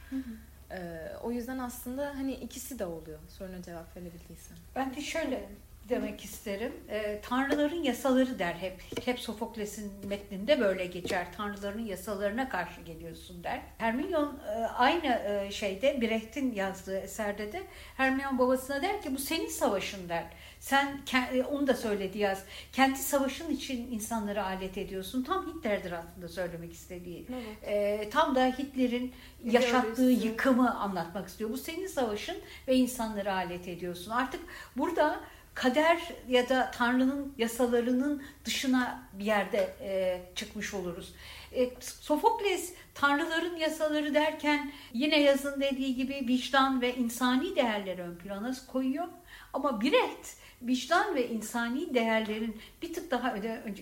E, 0.72 1.02
o 1.24 1.32
yüzden 1.32 1.60
aslında 1.60 2.06
hani 2.16 2.34
ikisi 2.34 2.80
de 2.80 2.86
oluyor. 2.86 3.20
Soruna 3.30 3.62
cevap 3.62 3.98
verebildiysem. 3.98 4.58
Ben 4.76 4.96
de 4.96 5.02
şöyle 5.02 5.50
demek 5.90 6.24
isterim. 6.24 6.74
Ee, 6.90 7.20
tanrıların 7.24 7.84
yasaları 7.84 8.40
der 8.40 8.54
hep. 8.54 8.82
Hep 9.06 9.20
Sofokles'in 9.20 9.92
metninde 10.08 10.60
böyle 10.60 10.86
geçer. 10.86 11.28
Tanrıların 11.38 11.86
yasalarına 11.86 12.50
karşı 12.50 12.82
geliyorsun 12.82 13.44
der. 13.44 13.62
Hermione 13.78 14.32
e, 14.48 14.52
aynı 14.66 15.08
e, 15.08 15.52
şeyde 15.52 16.02
Brecht'in 16.02 16.56
yazdığı 16.56 16.98
eserde 16.98 17.54
de 17.54 17.64
Hermione 17.98 18.40
babasına 18.40 18.82
der 18.82 19.02
ki 19.02 19.14
bu 19.14 19.18
senin 19.18 19.48
savaşın 19.48 20.10
der. 20.10 20.24
Sen 20.60 21.02
e, 21.34 21.44
onu 21.44 21.68
da 21.68 21.74
söyledi 21.74 22.18
yaz. 22.18 22.44
Kendi 22.74 23.00
savaşın 23.00 23.50
için 23.50 23.92
insanları 23.92 24.44
alet 24.44 24.78
ediyorsun. 24.78 25.24
Tam 25.24 25.48
Hitler'dir 25.48 25.92
aslında 25.92 26.30
söylemek 26.30 26.74
istediği. 26.74 27.26
Evet. 27.30 27.58
Ee, 27.64 28.10
tam 28.10 28.36
da 28.36 28.46
Hitler'in 28.46 29.14
yaşattığı 29.44 30.12
yıkımı 30.12 30.80
anlatmak 30.80 31.28
istiyor. 31.28 31.50
Bu 31.50 31.58
senin 31.58 31.88
savaşın 31.88 32.38
ve 32.68 32.76
insanları 32.76 33.34
alet 33.34 33.68
ediyorsun. 33.68 34.12
Artık 34.12 34.42
burada 34.78 35.20
kader 35.54 36.02
ya 36.30 36.50
da 36.50 36.72
Tanrı'nın 36.72 37.34
yasalarının 37.38 38.24
dışına 38.46 39.04
bir 39.14 39.26
yerde 39.26 39.74
e, 39.82 40.22
çıkmış 40.36 40.74
oluruz. 40.74 41.14
E, 41.52 41.70
Sofokles 41.80 42.74
Tanrıların 42.94 43.56
yasaları 43.56 44.14
derken 44.14 44.72
yine 44.94 45.22
yazın 45.22 45.62
dediği 45.62 45.96
gibi 45.96 46.26
vicdan 46.28 46.82
ve 46.82 46.96
insani 46.96 47.56
değerleri 47.56 48.02
ön 48.02 48.16
plana 48.16 48.56
koyuyor. 48.68 49.08
Ama 49.54 49.82
Brecht 49.82 50.42
vicdan 50.62 51.16
ve 51.16 51.30
insani 51.30 51.94
değerlerin 51.94 52.58
bir 52.82 52.94
tık 52.94 53.12
daha 53.12 53.36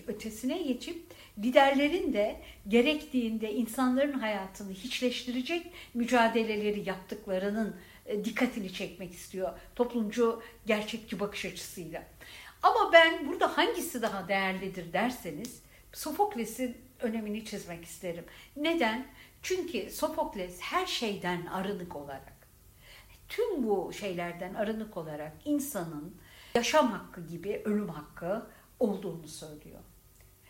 ötesine 0.06 0.62
geçip 0.62 1.02
liderlerin 1.38 2.12
de 2.12 2.40
gerektiğinde 2.68 3.52
insanların 3.52 4.18
hayatını 4.18 4.72
hiçleştirecek 4.72 5.66
mücadeleleri 5.94 6.88
yaptıklarının 6.88 7.76
dikkatini 8.24 8.72
çekmek 8.72 9.14
istiyor. 9.14 9.58
Toplumcu, 9.74 10.42
gerçekçi 10.66 11.20
bakış 11.20 11.44
açısıyla. 11.44 12.02
Ama 12.62 12.92
ben 12.92 13.28
burada 13.28 13.58
hangisi 13.58 14.02
daha 14.02 14.28
değerlidir 14.28 14.92
derseniz 14.92 15.62
Sofokles'in 15.92 16.76
önemini 17.00 17.44
çizmek 17.44 17.84
isterim. 17.84 18.24
Neden? 18.56 19.06
Çünkü 19.42 19.90
Sofokles 19.90 20.60
her 20.60 20.86
şeyden 20.86 21.46
arınık 21.46 21.96
olarak, 21.96 22.32
tüm 23.28 23.68
bu 23.68 23.92
şeylerden 23.92 24.54
arınık 24.54 24.96
olarak 24.96 25.32
insanın 25.44 26.16
yaşam 26.54 26.92
hakkı 26.92 27.26
gibi 27.26 27.62
ölüm 27.64 27.88
hakkı 27.88 28.46
olduğunu 28.80 29.28
söylüyor. 29.28 29.80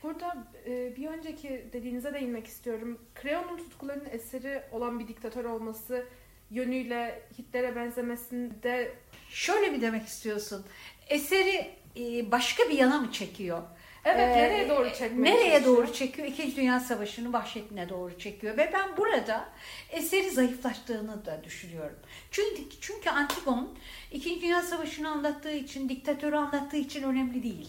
Burada 0.03 0.47
e, 0.67 0.97
bir 0.97 1.09
önceki 1.09 1.69
dediğinize 1.73 2.15
değinmek 2.15 2.47
istiyorum. 2.47 2.99
Creo'nun 3.23 3.57
tutkularının 3.57 4.09
eseri 4.11 4.63
olan 4.73 4.99
bir 4.99 5.09
diktatör 5.09 5.45
olması 5.45 6.07
yönüyle 6.51 7.23
Hitler'e 7.39 7.77
benzemesinde 7.77 8.93
Şöyle 9.31 9.71
mi 9.71 9.81
demek 9.81 10.07
istiyorsun? 10.07 10.65
Eseri 11.09 11.71
e, 11.97 12.31
başka 12.31 12.63
bir 12.69 12.79
yana 12.79 13.01
mı 13.01 13.13
çekiyor? 13.13 13.63
evet 14.05 14.37
Ee, 14.37 14.39
nereye 14.43 14.69
doğru 14.69 14.93
çekmeye 14.93 15.35
Nereye 15.35 15.51
çalışıyor? 15.51 15.77
doğru 15.77 15.93
çekiyor? 15.93 16.29
İkinci 16.29 16.57
Dünya 16.57 16.81
Savaşı'nın 16.81 17.33
vahşetine 17.33 17.89
doğru 17.89 18.19
çekiyor. 18.19 18.57
Ve 18.57 18.71
ben 18.75 18.97
burada 18.97 19.49
eseri 19.91 20.31
zayıflaştığını 20.31 21.25
da 21.27 21.41
düşünüyorum. 21.45 21.97
Çünkü, 22.31 22.63
çünkü 22.81 23.11
Antigon 23.11 23.69
İkinci 24.13 24.41
Dünya 24.43 24.63
Savaşı'nı 24.63 25.09
anlattığı 25.11 25.53
için, 25.53 25.89
diktatörü 25.89 26.37
anlattığı 26.37 26.77
için 26.77 27.03
önemli 27.03 27.43
değil. 27.43 27.69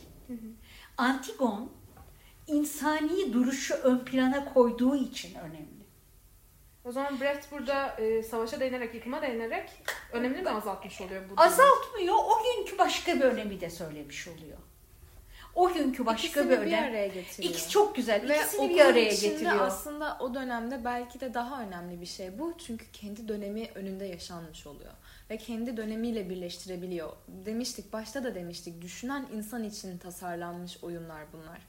Antigon 0.98 1.72
insani 2.48 3.34
duruşu 3.34 3.74
ön 3.74 4.00
plana 4.06 4.54
koyduğu 4.54 4.96
için 4.96 5.36
önemli. 5.36 5.71
O 6.86 6.92
zaman 6.92 7.20
Brecht 7.22 7.52
burada 7.52 7.88
e, 7.98 8.24
savaşa 8.24 8.60
değinerek, 8.60 8.96
yıkıma 8.96 9.22
değinerek 9.22 9.70
önemli 10.12 10.42
mi 10.42 10.50
azaltmış 10.50 11.02
oluyor 11.02 11.22
bu 11.26 11.30
durumu? 11.30 11.42
Azaltmıyor, 11.42 12.16
o 12.16 12.32
günkü 12.44 12.78
başka 12.78 13.16
bir 13.16 13.22
önemi 13.22 13.62
de 13.62 13.70
söylemiş 13.70 14.28
oluyor. 14.28 14.58
O 15.56 15.74
günkü 15.74 16.06
başka 16.06 16.28
İkisini 16.28 16.50
bir 16.50 16.62
bir 16.62 16.68
önem. 16.68 16.84
araya 16.84 17.08
getiriyor. 17.08 17.54
İkisi 17.54 17.70
çok 17.70 17.96
güzel. 17.96 18.30
Ve 18.30 18.36
İkisini 18.38 18.70
bir 18.70 18.76
okulun 18.76 18.92
araya 18.92 19.10
içinde 19.10 19.30
getiriyor. 19.34 19.60
aslında 19.62 20.18
o 20.20 20.34
dönemde 20.34 20.86
belki 20.86 21.20
de 21.20 21.34
daha 21.34 21.62
önemli 21.62 22.02
bir 22.02 22.06
şey 22.06 22.40
bu. 22.40 22.54
Çünkü 22.68 22.86
kendi 22.94 23.28
dönemi 23.28 23.70
önünde 23.76 24.06
yaşanmış 24.06 24.68
oluyor. 24.68 24.92
Ve 25.30 25.38
kendi 25.38 25.78
dönemiyle 25.78 26.30
birleştirebiliyor. 26.30 27.10
Demiştik, 27.28 27.94
başta 27.94 28.24
da 28.24 28.36
demiştik. 28.36 28.82
Düşünen 28.82 29.28
insan 29.34 29.64
için 29.64 29.98
tasarlanmış 29.98 30.84
oyunlar 30.84 31.24
bunlar. 31.34 31.62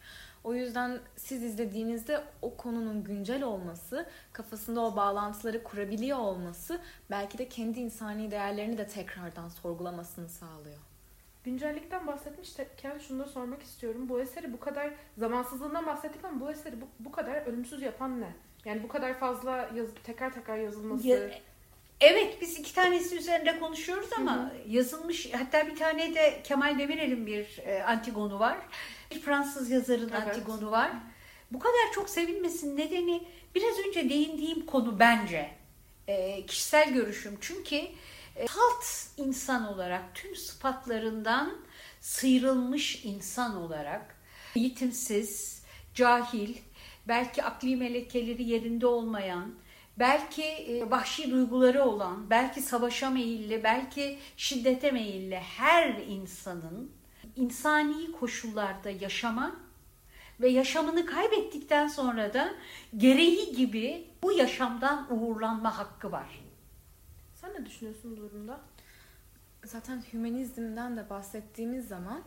O 0.44 0.54
yüzden 0.54 0.98
siz 1.16 1.42
izlediğinizde 1.42 2.20
o 2.42 2.56
konunun 2.56 3.04
güncel 3.04 3.42
olması, 3.42 4.06
kafasında 4.32 4.80
o 4.80 4.96
bağlantıları 4.96 5.62
kurabiliyor 5.62 6.18
olması 6.18 6.80
belki 7.10 7.38
de 7.38 7.48
kendi 7.48 7.80
insani 7.80 8.30
değerlerini 8.30 8.78
de 8.78 8.86
tekrardan 8.86 9.48
sorgulamasını 9.48 10.28
sağlıyor. 10.28 10.78
Güncellikten 11.44 12.06
bahsetmişken 12.06 12.98
şunu 12.98 13.18
da 13.18 13.26
sormak 13.28 13.62
istiyorum. 13.62 14.08
Bu 14.08 14.20
eseri 14.20 14.52
bu 14.52 14.60
kadar 14.60 14.90
zamansızlığından 15.18 15.86
bahsettik 15.86 16.24
ama 16.24 16.40
bu 16.40 16.50
eseri 16.50 16.80
bu, 16.80 16.84
bu 17.00 17.12
kadar 17.12 17.46
ölümsüz 17.46 17.82
yapan 17.82 18.20
ne? 18.20 18.32
Yani 18.64 18.82
bu 18.82 18.88
kadar 18.88 19.18
fazla 19.18 19.70
yaz, 19.74 19.88
tekrar 20.04 20.32
tekrar 20.32 20.58
yazılması. 20.58 21.06
Ya- 21.08 21.30
Evet 22.00 22.38
biz 22.40 22.58
iki 22.58 22.74
tanesi 22.74 23.16
üzerinde 23.18 23.58
konuşuyoruz 23.58 24.10
ama 24.18 24.52
yazılmış 24.68 25.32
hatta 25.34 25.66
bir 25.66 25.76
tane 25.76 26.14
de 26.14 26.40
Kemal 26.44 26.78
Demirel'in 26.78 27.26
bir 27.26 27.58
e, 27.64 27.82
Antigon'u 27.84 28.38
var. 28.38 28.58
Bir 29.14 29.20
Fransız 29.20 29.70
yazarın 29.70 30.08
Evet. 30.08 30.36
Antigon'u 30.36 30.70
var. 30.70 30.90
Bu 31.50 31.58
kadar 31.58 31.92
çok 31.94 32.10
sevilmesinin 32.10 32.76
nedeni 32.76 33.22
biraz 33.54 33.78
önce 33.88 34.08
değindiğim 34.08 34.66
konu 34.66 34.98
bence. 34.98 35.50
E, 36.08 36.46
kişisel 36.46 36.92
görüşüm. 36.92 37.38
Çünkü 37.40 37.76
e, 38.36 38.48
salt 38.48 38.84
insan 39.16 39.74
olarak 39.74 40.14
tüm 40.14 40.36
sıfatlarından 40.36 41.54
sıyrılmış 42.00 43.04
insan 43.04 43.56
olarak 43.56 44.16
eğitimsiz, 44.56 45.62
cahil, 45.94 46.56
belki 47.08 47.42
akli 47.42 47.76
melekeleri 47.76 48.42
yerinde 48.42 48.86
olmayan, 48.86 49.54
belki 49.98 50.44
e, 50.44 50.90
vahşi 50.90 51.30
duyguları 51.30 51.84
olan, 51.84 52.30
belki 52.30 52.62
savaşa 52.62 53.10
meyilli, 53.10 53.64
belki 53.64 54.18
şiddete 54.36 54.90
meyilli 54.90 55.36
her 55.36 55.88
insanın 55.88 57.01
insani 57.36 58.12
koşullarda 58.12 58.90
yaşama 58.90 59.56
ve 60.40 60.48
yaşamını 60.48 61.06
kaybettikten 61.06 61.88
sonra 61.88 62.34
da 62.34 62.54
gereği 62.96 63.56
gibi 63.56 64.06
bu 64.22 64.32
yaşamdan 64.32 65.06
uğurlanma 65.10 65.78
hakkı 65.78 66.12
var. 66.12 66.44
Sen 67.34 67.54
ne 67.54 67.66
düşünüyorsun 67.66 68.16
bu 68.16 68.16
durumda? 68.16 68.60
Zaten 69.64 70.02
hümanizmden 70.12 70.96
de 70.96 71.10
bahsettiğimiz 71.10 71.88
zaman 71.88 72.22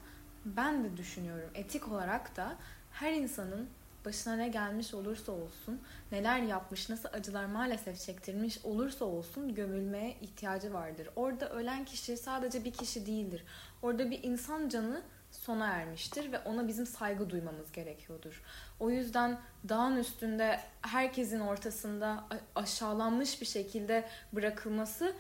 ben 0.46 0.84
de 0.84 0.98
düşünüyorum 0.98 1.50
etik 1.54 1.88
olarak 1.88 2.36
da 2.36 2.56
her 2.92 3.14
insanın 3.14 3.70
başına 4.06 4.36
ne 4.36 4.48
gelmiş 4.48 4.94
olursa 4.94 5.32
olsun, 5.32 5.82
neler 6.12 6.40
yapmış, 6.40 6.90
nasıl 6.90 7.10
acılar 7.14 7.46
maalesef 7.46 8.00
çektirmiş 8.02 8.66
olursa 8.66 9.06
olsun 9.06 9.56
gömülmeye 9.56 10.18
ihtiyacı 10.22 10.74
vardır. 10.74 11.10
Orada 11.16 11.50
ölen 11.50 11.86
kişi 11.86 12.18
sadece 12.18 12.64
bir 12.64 12.74
kişi 12.74 13.06
değildir. 13.06 13.46
Orada 13.82 14.12
bir 14.12 14.24
insan 14.24 14.70
canı 14.70 15.02
sona 15.32 15.68
ermiştir 15.68 16.32
ve 16.32 16.40
ona 16.40 16.68
bizim 16.68 16.86
saygı 16.86 17.30
duymamız 17.30 17.72
gerekiyordur. 17.72 18.44
O 18.80 18.90
yüzden 18.90 19.40
dağın 19.70 19.98
üstünde 19.98 20.60
herkesin 20.82 21.40
ortasında 21.40 22.24
aşağılanmış 22.56 23.42
bir 23.42 23.46
şekilde 23.46 24.08
bırakılması 24.34 25.14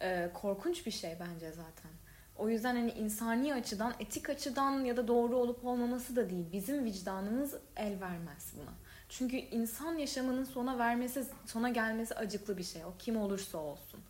e, 0.00 0.30
korkunç 0.34 0.86
bir 0.86 0.90
şey 0.90 1.16
bence 1.20 1.52
zaten. 1.52 2.01
O 2.36 2.48
yüzden 2.48 2.76
hani 2.76 2.90
insani 2.90 3.54
açıdan, 3.54 3.94
etik 4.00 4.30
açıdan 4.30 4.84
ya 4.84 4.96
da 4.96 5.08
doğru 5.08 5.36
olup 5.36 5.64
olmaması 5.64 6.16
da 6.16 6.30
değil. 6.30 6.52
Bizim 6.52 6.84
vicdanımız 6.84 7.54
el 7.76 8.00
vermez 8.00 8.52
buna. 8.56 8.72
Çünkü 9.08 9.36
insan 9.36 9.94
yaşamının 9.98 10.44
sona 10.44 10.78
vermesi, 10.78 11.24
sona 11.46 11.68
gelmesi 11.68 12.14
acıklı 12.14 12.58
bir 12.58 12.62
şey. 12.62 12.84
O 12.84 12.94
kim 12.98 13.16
olursa 13.16 13.58
olsun. 13.58 14.00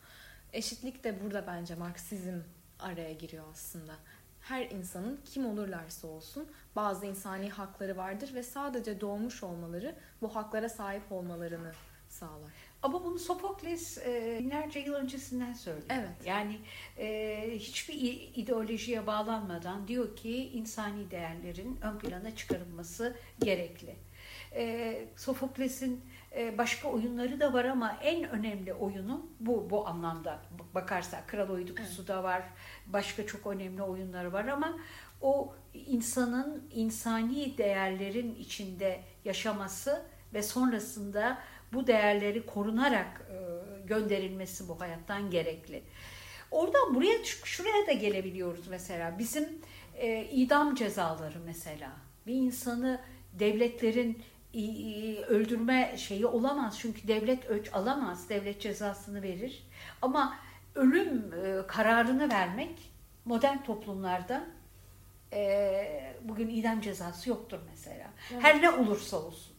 Eşitlik 0.52 1.04
de 1.04 1.24
burada 1.24 1.46
bence 1.46 1.74
Marksizm 1.74 2.38
araya 2.78 3.12
giriyor 3.12 3.44
aslında. 3.52 3.92
Her 4.40 4.70
insanın 4.70 5.20
kim 5.24 5.46
olurlarsa 5.46 6.08
olsun 6.08 6.48
bazı 6.76 7.06
insani 7.06 7.50
hakları 7.50 7.96
vardır 7.96 8.34
ve 8.34 8.42
sadece 8.42 9.00
doğmuş 9.00 9.42
olmaları 9.42 9.94
bu 10.22 10.36
haklara 10.36 10.68
sahip 10.68 11.12
olmalarını 11.12 11.72
sağlar. 12.08 12.71
Ama 12.82 13.04
bunu 13.04 13.18
Sofokles 13.18 13.98
e, 13.98 14.38
binlerce 14.40 14.80
yıl 14.80 14.94
öncesinden 14.94 15.52
söylüyor. 15.52 15.86
Evet. 15.90 16.26
Yani 16.26 16.58
e, 16.98 17.50
hiçbir 17.54 17.94
ideolojiye 18.34 19.06
bağlanmadan 19.06 19.88
diyor 19.88 20.16
ki 20.16 20.48
insani 20.48 21.10
değerlerin 21.10 21.78
ön 21.82 21.98
plana 21.98 22.36
çıkarılması 22.36 23.16
gerekli. 23.38 23.96
E, 24.54 25.04
Sofokles'in 25.16 26.04
e, 26.36 26.58
başka 26.58 26.88
oyunları 26.88 27.40
da 27.40 27.52
var 27.52 27.64
ama 27.64 27.98
en 28.02 28.28
önemli 28.28 28.74
oyunu 28.74 29.26
bu 29.40 29.70
bu 29.70 29.88
anlamda 29.88 30.42
bakarsak 30.74 31.28
Kral 31.28 31.48
Uydukusu 31.48 32.06
da 32.06 32.22
var. 32.22 32.42
Başka 32.86 33.26
çok 33.26 33.46
önemli 33.46 33.82
oyunları 33.82 34.32
var 34.32 34.46
ama 34.46 34.78
o 35.20 35.54
insanın 35.74 36.68
insani 36.72 37.58
değerlerin 37.58 38.34
içinde 38.34 39.00
yaşaması 39.24 40.06
ve 40.34 40.42
sonrasında 40.42 41.38
bu 41.72 41.86
değerleri 41.86 42.46
korunarak 42.46 43.26
e, 43.30 43.36
gönderilmesi 43.86 44.68
bu 44.68 44.80
hayattan 44.80 45.30
gerekli. 45.30 45.82
Oradan 46.50 46.94
buraya 46.94 47.24
şuraya 47.44 47.86
da 47.86 47.92
gelebiliyoruz 47.92 48.68
mesela. 48.68 49.18
Bizim 49.18 49.48
e, 49.94 50.24
idam 50.24 50.74
cezaları 50.74 51.38
mesela. 51.46 51.90
Bir 52.26 52.34
insanı 52.34 53.00
devletlerin 53.32 54.22
öldürme 55.28 55.94
şeyi 55.96 56.26
olamaz. 56.26 56.78
Çünkü 56.78 57.08
devlet 57.08 57.46
öç 57.46 57.72
alamaz. 57.72 58.28
Devlet 58.28 58.60
cezasını 58.60 59.22
verir. 59.22 59.66
Ama 60.02 60.36
ölüm 60.74 61.32
e, 61.44 61.66
kararını 61.66 62.30
vermek 62.30 62.92
modern 63.24 63.62
toplumlarda 63.62 64.44
e, 65.32 66.14
bugün 66.22 66.48
idam 66.48 66.80
cezası 66.80 67.30
yoktur 67.30 67.58
mesela. 67.70 68.10
Evet. 68.32 68.42
Her 68.42 68.62
ne 68.62 68.70
olursa 68.70 69.16
olsun. 69.16 69.51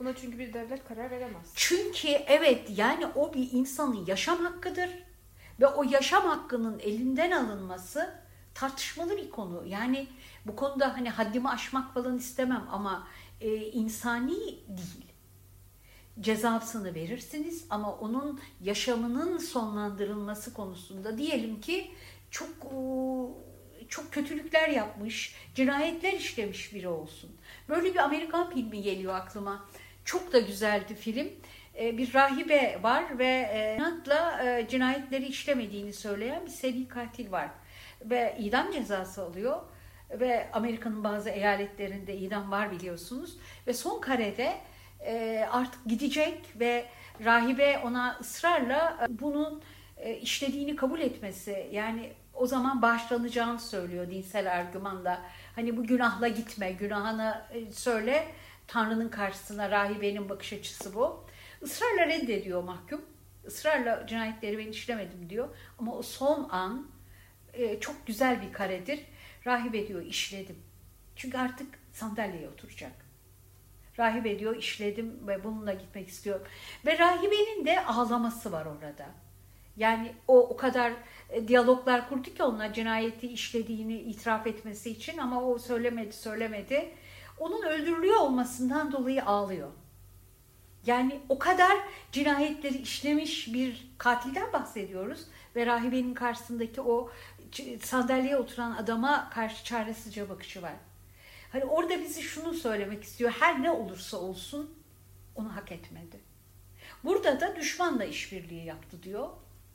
Buna 0.00 0.16
çünkü 0.16 0.38
bir 0.38 0.52
devlet 0.52 0.88
karar 0.88 1.10
veremez. 1.10 1.52
Çünkü 1.54 2.08
evet 2.08 2.70
yani 2.76 3.06
o 3.06 3.34
bir 3.34 3.52
insanın 3.52 4.06
yaşam 4.06 4.38
hakkıdır 4.38 4.90
ve 5.60 5.66
o 5.66 5.82
yaşam 5.82 6.24
hakkının 6.24 6.78
elinden 6.78 7.30
alınması 7.30 8.14
tartışmalı 8.54 9.16
bir 9.16 9.30
konu. 9.30 9.66
Yani 9.66 10.06
bu 10.46 10.56
konuda 10.56 10.94
hani 10.96 11.10
haddimi 11.10 11.48
aşmak 11.48 11.94
falan 11.94 12.18
istemem 12.18 12.66
ama 12.70 13.08
e, 13.40 13.56
insani 13.56 14.58
değil. 14.68 15.06
Cezasını 16.20 16.94
verirsiniz 16.94 17.64
ama 17.70 17.92
onun 17.92 18.40
yaşamının 18.60 19.38
sonlandırılması 19.38 20.54
konusunda 20.54 21.18
diyelim 21.18 21.60
ki 21.60 21.90
çok 22.30 22.48
e, 22.50 22.80
çok 23.88 24.12
kötülükler 24.12 24.68
yapmış, 24.68 25.34
cinayetler 25.54 26.12
işlemiş 26.12 26.74
biri 26.74 26.88
olsun. 26.88 27.30
Böyle 27.68 27.94
bir 27.94 27.98
Amerikan 27.98 28.50
filmi 28.50 28.82
geliyor 28.82 29.14
aklıma. 29.14 29.64
Çok 30.04 30.32
da 30.32 30.38
güzeldi 30.38 30.94
film. 30.94 31.28
E, 31.78 31.98
Bir 31.98 32.14
rahibe 32.14 32.78
var 32.82 33.18
ve 33.18 33.50
e, 33.52 33.76
inatla 33.76 34.44
e, 34.44 34.68
cinayetleri 34.68 35.26
işlemediğini 35.26 35.92
söyleyen 35.92 36.46
bir 36.46 36.50
seri 36.50 36.88
katil 36.88 37.32
var. 37.32 37.48
Ve 38.04 38.36
idam 38.38 38.72
cezası 38.72 39.22
alıyor. 39.22 39.60
Ve 40.10 40.48
Amerika'nın 40.52 41.04
bazı 41.04 41.30
eyaletlerinde 41.30 42.16
idam 42.16 42.50
var 42.50 42.70
biliyorsunuz. 42.70 43.36
Ve 43.66 43.72
son 43.72 44.00
karede 44.00 44.52
e, 45.00 45.46
artık 45.50 45.84
gidecek 45.86 46.38
ve 46.60 46.84
rahibe 47.24 47.78
ona 47.78 48.18
ısrarla 48.20 49.08
bunun 49.10 49.62
işlediğini 50.20 50.76
kabul 50.76 51.00
etmesi 51.00 51.68
yani 51.72 52.12
o 52.34 52.46
zaman 52.46 52.82
bağışlanacağını 52.82 53.60
söylüyor 53.60 54.10
dinsel 54.10 54.52
argümanla. 54.52 55.22
Hani 55.54 55.76
bu 55.76 55.84
günahla 55.84 56.28
gitme, 56.28 56.72
günahını 56.72 57.42
söyle. 57.72 58.26
Tanrı'nın 58.70 59.08
karşısına 59.08 59.70
rahibenin 59.70 60.28
bakış 60.28 60.52
açısı 60.52 60.94
bu. 60.94 61.26
Israrla 61.62 62.06
reddediyor 62.06 62.62
mahkum. 62.62 63.04
Israrla 63.46 64.06
cinayetleri 64.06 64.58
ben 64.58 64.66
işlemedim 64.66 65.30
diyor. 65.30 65.48
Ama 65.78 65.96
o 65.96 66.02
son 66.02 66.48
an 66.50 66.86
e, 67.52 67.80
çok 67.80 68.06
güzel 68.06 68.42
bir 68.42 68.52
karedir. 68.52 69.00
Rahibe 69.46 69.88
diyor 69.88 70.02
işledim. 70.02 70.58
Çünkü 71.16 71.38
artık 71.38 71.78
sandalyeye 71.92 72.48
oturacak. 72.48 72.92
Rahibe 73.98 74.38
diyor 74.38 74.56
işledim 74.56 75.28
ve 75.28 75.44
bununla 75.44 75.72
gitmek 75.72 76.08
istiyorum. 76.08 76.46
Ve 76.86 76.98
rahibenin 76.98 77.64
de 77.64 77.84
ağlaması 77.84 78.52
var 78.52 78.66
orada. 78.66 79.06
Yani 79.76 80.12
o 80.28 80.48
o 80.48 80.56
kadar 80.56 80.92
e, 81.30 81.48
diyaloglar 81.48 82.08
kurdu 82.08 82.34
ki 82.34 82.42
onunla 82.42 82.72
cinayeti 82.72 83.26
işlediğini 83.26 84.00
itiraf 84.00 84.46
etmesi 84.46 84.90
için 84.90 85.18
ama 85.18 85.42
o 85.42 85.58
söylemedi 85.58 86.12
söylemedi. 86.12 86.94
Onun 87.40 87.62
öldürülüyor 87.62 88.16
olmasından 88.16 88.92
dolayı 88.92 89.24
ağlıyor. 89.24 89.70
Yani 90.86 91.20
o 91.28 91.38
kadar 91.38 91.78
cinayetleri 92.12 92.78
işlemiş 92.78 93.54
bir 93.54 93.90
katilden 93.98 94.52
bahsediyoruz 94.52 95.26
ve 95.56 95.66
rahibenin 95.66 96.14
karşısındaki 96.14 96.80
o 96.80 97.10
sandalyeye 97.82 98.36
oturan 98.36 98.72
adama 98.72 99.30
karşı 99.30 99.64
çaresizce 99.64 100.28
bakışı 100.28 100.62
var. 100.62 100.72
Hani 101.52 101.64
orada 101.64 102.00
bizi 102.00 102.22
şunu 102.22 102.54
söylemek 102.54 103.04
istiyor. 103.04 103.30
Her 103.40 103.62
ne 103.62 103.70
olursa 103.70 104.16
olsun 104.16 104.74
onu 105.36 105.56
hak 105.56 105.72
etmedi. 105.72 106.20
Burada 107.04 107.40
da 107.40 107.56
düşmanla 107.56 108.04
işbirliği 108.04 108.64
yaptı 108.64 109.02
diyor 109.02 109.28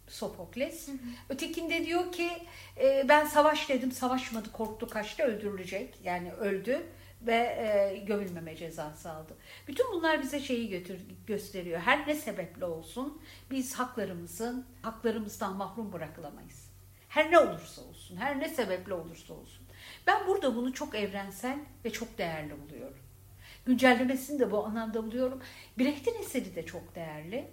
Sofokles. 0.07 0.87
Hı 0.87 0.91
hı. 0.91 0.97
Ötekinde 1.29 1.85
diyor 1.85 2.11
ki 2.11 2.29
e, 2.77 3.05
ben 3.09 3.25
savaş 3.25 3.69
dedim 3.69 3.91
savaşmadı 3.91 4.51
korktu 4.51 4.89
kaçtı 4.89 5.23
öldürülecek 5.23 5.95
yani 6.03 6.33
öldü 6.33 6.85
ve 7.27 7.33
e, 7.35 7.97
gömülmeme 8.07 8.55
cezası 8.55 9.11
aldı. 9.11 9.37
Bütün 9.67 9.85
bunlar 9.93 10.21
bize 10.21 10.39
şeyi 10.39 10.69
götür, 10.69 10.99
gösteriyor. 11.27 11.79
Her 11.79 12.07
ne 12.07 12.15
sebeple 12.15 12.65
olsun 12.65 13.21
biz 13.51 13.75
haklarımızın 13.75 14.65
haklarımızdan 14.81 15.55
mahrum 15.55 15.93
bırakılamayız. 15.93 16.71
Her 17.09 17.31
ne 17.31 17.39
olursa 17.39 17.81
olsun, 17.81 18.17
her 18.17 18.39
ne 18.39 18.49
sebeple 18.49 18.93
olursa 18.93 19.33
olsun. 19.33 19.65
Ben 20.07 20.27
burada 20.27 20.55
bunu 20.55 20.73
çok 20.73 20.95
evrensel 20.95 21.59
ve 21.85 21.89
çok 21.89 22.17
değerli 22.17 22.61
buluyorum. 22.61 22.97
Güncellemesini 23.65 24.39
de 24.39 24.51
bu 24.51 24.65
anlamda 24.65 25.03
buluyorum. 25.03 25.41
Brecht'in 25.79 26.19
eseri 26.19 26.55
de 26.55 26.65
çok 26.65 26.95
değerli. 26.95 27.47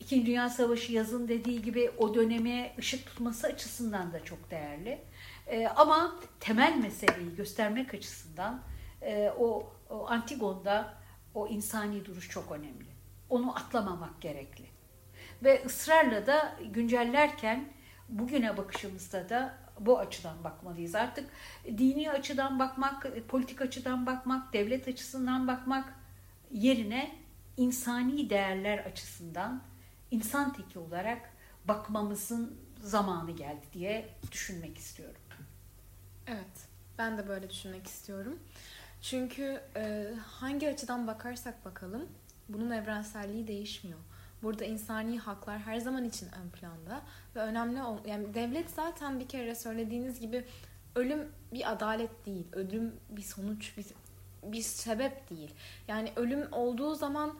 İkinci 0.00 0.26
Dünya 0.26 0.50
Savaşı 0.50 0.92
yazın 0.92 1.28
dediği 1.28 1.62
gibi 1.62 1.90
o 1.98 2.14
döneme 2.14 2.74
ışık 2.78 3.06
tutması 3.06 3.46
açısından 3.46 4.12
da 4.12 4.24
çok 4.24 4.50
değerli. 4.50 4.98
Ee, 5.46 5.66
ama 5.66 6.20
temel 6.40 6.76
meseleyi 6.76 7.36
göstermek 7.36 7.94
açısından 7.94 8.62
e, 9.02 9.30
o, 9.38 9.72
o 9.90 10.06
Antigon'da 10.08 10.94
o 11.34 11.48
insani 11.48 12.04
duruş 12.04 12.30
çok 12.30 12.52
önemli. 12.52 12.86
Onu 13.30 13.56
atlamamak 13.56 14.20
gerekli. 14.20 14.64
Ve 15.42 15.62
ısrarla 15.66 16.26
da 16.26 16.56
güncellerken 16.72 17.68
bugüne 18.08 18.56
bakışımızda 18.56 19.28
da 19.28 19.54
bu 19.80 19.98
açıdan 19.98 20.44
bakmalıyız. 20.44 20.94
Artık 20.94 21.30
dini 21.64 22.10
açıdan 22.10 22.58
bakmak, 22.58 23.06
politik 23.28 23.60
açıdan 23.60 24.06
bakmak, 24.06 24.52
devlet 24.52 24.88
açısından 24.88 25.48
bakmak 25.48 25.94
yerine 26.50 27.16
insani 27.56 28.30
değerler 28.30 28.78
açısından 28.78 29.62
insan 30.10 30.52
teki 30.52 30.78
olarak 30.78 31.30
bakmamızın 31.64 32.58
zamanı 32.80 33.30
geldi 33.30 33.66
diye 33.72 34.08
düşünmek 34.32 34.78
istiyorum. 34.78 35.20
Evet, 36.26 36.68
ben 36.98 37.18
de 37.18 37.28
böyle 37.28 37.50
düşünmek 37.50 37.86
istiyorum. 37.86 38.38
Çünkü 39.02 39.60
e, 39.76 40.06
hangi 40.26 40.68
açıdan 40.68 41.06
bakarsak 41.06 41.64
bakalım 41.64 42.08
bunun 42.48 42.70
evrenselliği 42.70 43.46
değişmiyor. 43.46 43.98
Burada 44.42 44.64
insani 44.64 45.18
haklar 45.18 45.58
her 45.58 45.78
zaman 45.78 46.04
için 46.04 46.26
ön 46.26 46.50
planda 46.50 47.02
ve 47.36 47.40
önemli 47.40 47.82
ol 47.82 47.98
yani 48.06 48.34
devlet 48.34 48.70
zaten 48.70 49.20
bir 49.20 49.28
kere 49.28 49.54
söylediğiniz 49.54 50.20
gibi 50.20 50.44
ölüm 50.94 51.28
bir 51.52 51.72
adalet 51.72 52.26
değil. 52.26 52.46
Ölüm 52.52 52.94
bir 53.10 53.22
sonuç, 53.22 53.76
bir 53.76 53.86
bir 54.42 54.62
sebep 54.62 55.30
değil. 55.30 55.54
Yani 55.88 56.12
ölüm 56.16 56.52
olduğu 56.52 56.94
zaman 56.94 57.38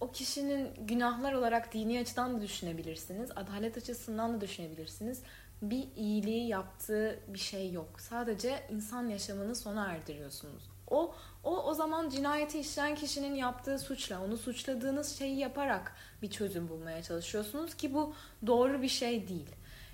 o 0.00 0.12
kişinin 0.12 0.86
günahlar 0.86 1.32
olarak 1.32 1.72
dini 1.72 2.00
açıdan 2.00 2.36
da 2.36 2.42
düşünebilirsiniz. 2.42 3.30
Adalet 3.36 3.76
açısından 3.76 4.34
da 4.34 4.40
düşünebilirsiniz. 4.40 5.22
Bir 5.62 5.88
iyiliği 5.96 6.48
yaptığı 6.48 7.20
bir 7.28 7.38
şey 7.38 7.72
yok. 7.72 8.00
Sadece 8.00 8.66
insan 8.70 9.08
yaşamını 9.08 9.54
sona 9.54 9.92
erdiriyorsunuz. 9.92 10.71
O 10.92 11.14
o 11.44 11.62
o 11.62 11.74
zaman 11.74 12.08
cinayeti 12.08 12.58
işleyen 12.58 12.94
kişinin 12.94 13.34
yaptığı 13.34 13.78
suçla, 13.78 14.24
onu 14.24 14.36
suçladığınız 14.36 15.18
şeyi 15.18 15.38
yaparak 15.38 15.92
bir 16.22 16.30
çözüm 16.30 16.68
bulmaya 16.68 17.02
çalışıyorsunuz 17.02 17.74
ki 17.74 17.94
bu 17.94 18.14
doğru 18.46 18.82
bir 18.82 18.88
şey 18.88 19.28
değil. 19.28 19.48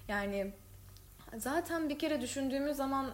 Yani 0.09 0.53
zaten 1.37 1.89
bir 1.89 1.99
kere 1.99 2.21
düşündüğümüz 2.21 2.77
zaman 2.77 3.11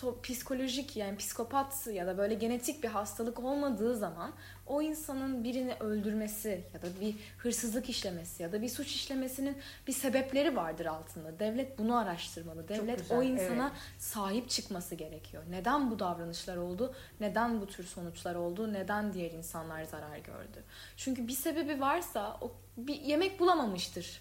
so, 0.00 0.20
psikolojik 0.22 0.96
yani 0.96 1.16
psikopat 1.16 1.86
ya 1.86 2.06
da 2.06 2.18
böyle 2.18 2.34
genetik 2.34 2.82
bir 2.82 2.88
hastalık 2.88 3.40
olmadığı 3.40 3.96
zaman 3.96 4.32
o 4.66 4.82
insanın 4.82 5.44
birini 5.44 5.74
öldürmesi 5.74 6.64
ya 6.74 6.82
da 6.82 6.86
bir 7.00 7.14
hırsızlık 7.38 7.90
işlemesi 7.90 8.42
ya 8.42 8.52
da 8.52 8.62
bir 8.62 8.68
suç 8.68 8.94
işlemesinin 8.94 9.56
bir 9.86 9.92
sebepleri 9.92 10.56
vardır 10.56 10.86
altında. 10.86 11.38
Devlet 11.38 11.78
bunu 11.78 11.96
araştırmalı. 11.96 12.68
Devlet 12.68 12.98
güzel, 12.98 13.18
o 13.18 13.22
insana 13.22 13.68
evet. 13.72 14.02
sahip 14.02 14.48
çıkması 14.48 14.94
gerekiyor. 14.94 15.42
Neden 15.50 15.90
bu 15.90 15.98
davranışlar 15.98 16.56
oldu? 16.56 16.94
Neden 17.20 17.60
bu 17.60 17.66
tür 17.66 17.84
sonuçlar 17.84 18.34
oldu? 18.34 18.72
Neden 18.72 19.12
diğer 19.12 19.30
insanlar 19.30 19.84
zarar 19.84 20.18
gördü? 20.18 20.64
Çünkü 20.96 21.28
bir 21.28 21.32
sebebi 21.32 21.80
varsa 21.80 22.38
o 22.40 22.52
bir 22.76 23.00
yemek 23.00 23.40
bulamamıştır. 23.40 24.20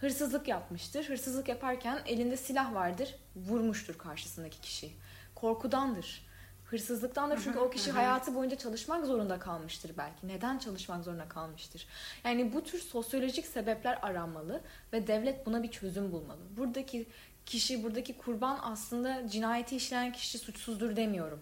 Hırsızlık 0.00 0.48
yapmıştır. 0.48 1.08
Hırsızlık 1.08 1.48
yaparken 1.48 1.98
elinde 2.06 2.36
silah 2.36 2.74
vardır. 2.74 3.14
Vurmuştur 3.36 3.98
karşısındaki 3.98 4.60
kişiyi 4.60 5.05
korkudandır. 5.36 6.26
Hırsızlıktandır 6.64 7.40
çünkü 7.44 7.58
o 7.58 7.70
kişi 7.70 7.90
hayatı 7.90 8.34
boyunca 8.34 8.58
çalışmak 8.58 9.06
zorunda 9.06 9.38
kalmıştır 9.38 9.90
belki. 9.98 10.28
Neden 10.28 10.58
çalışmak 10.58 11.04
zorunda 11.04 11.28
kalmıştır? 11.28 11.86
Yani 12.24 12.52
bu 12.52 12.64
tür 12.64 12.78
sosyolojik 12.78 13.46
sebepler 13.46 13.98
aranmalı 14.02 14.60
ve 14.92 15.06
devlet 15.06 15.46
buna 15.46 15.62
bir 15.62 15.70
çözüm 15.70 16.12
bulmalı. 16.12 16.40
Buradaki 16.56 17.06
kişi, 17.46 17.84
buradaki 17.84 18.18
kurban 18.18 18.58
aslında 18.62 19.28
cinayeti 19.28 19.76
işleyen 19.76 20.12
kişi 20.12 20.38
suçsuzdur 20.38 20.96
demiyorum. 20.96 21.40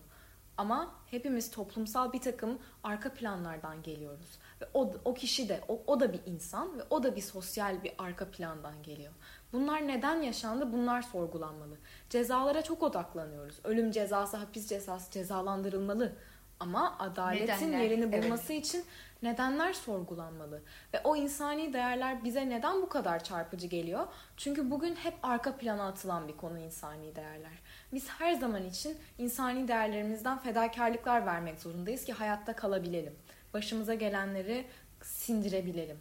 Ama 0.57 0.95
hepimiz 1.11 1.51
toplumsal 1.51 2.13
bir 2.13 2.21
takım 2.21 2.59
arka 2.83 3.15
planlardan 3.15 3.83
geliyoruz. 3.83 4.39
Ve 4.61 4.69
o, 4.75 4.95
o 5.05 5.15
kişi 5.15 5.49
de, 5.49 5.61
o, 5.69 5.83
o 5.87 6.01
da 6.01 6.13
bir 6.13 6.21
insan 6.27 6.79
ve 6.79 6.83
o 6.91 7.03
da 7.03 7.17
bir 7.17 7.21
sosyal 7.21 7.83
bir 7.83 7.93
arka 7.99 8.31
plandan 8.31 8.83
geliyor. 8.83 9.13
Bunlar 9.55 9.89
neden 9.89 10.23
yaşandı? 10.23 10.73
Bunlar 10.73 11.03
sorgulanmalı. 11.03 11.77
Cezalara 12.11 12.63
çok 12.63 12.83
odaklanıyoruz. 12.83 13.61
Ölüm 13.65 13.91
cezası, 13.91 14.37
hapis 14.37 14.69
cezası 14.69 15.11
cezalandırılmalı. 15.11 16.13
Ama 16.61 16.99
adaletin 16.99 17.67
nedenler, 17.67 17.83
yerini 17.83 18.13
bulması 18.13 18.53
evet. 18.53 18.67
için 18.67 18.85
nedenler 19.23 19.73
sorgulanmalı. 19.73 20.63
Ve 20.95 21.01
o 21.05 21.17
insani 21.17 21.73
değerler 21.73 22.25
bize 22.25 22.49
neden 22.49 22.83
bu 22.83 22.89
kadar 22.89 23.25
çarpıcı 23.25 23.67
geliyor? 23.67 24.07
Çünkü 24.37 24.71
bugün 24.71 24.95
hep 24.95 25.15
arka 25.23 25.57
plana 25.57 25.87
atılan 25.87 26.29
bir 26.29 26.37
konu 26.37 26.59
insani 26.59 27.17
değerler. 27.17 27.59
Biz 27.93 28.09
her 28.09 28.33
zaman 28.33 28.65
için 28.65 28.97
insani 29.19 29.69
değerlerimizden 29.69 30.39
fedakarlıklar 30.39 31.27
vermek 31.27 31.61
zorundayız 31.61 32.05
ki 32.05 32.13
hayatta 32.13 32.57
kalabilelim. 32.57 33.15
Başımıza 33.55 33.95
gelenleri 33.95 34.67
sindirebilelim. 35.03 36.01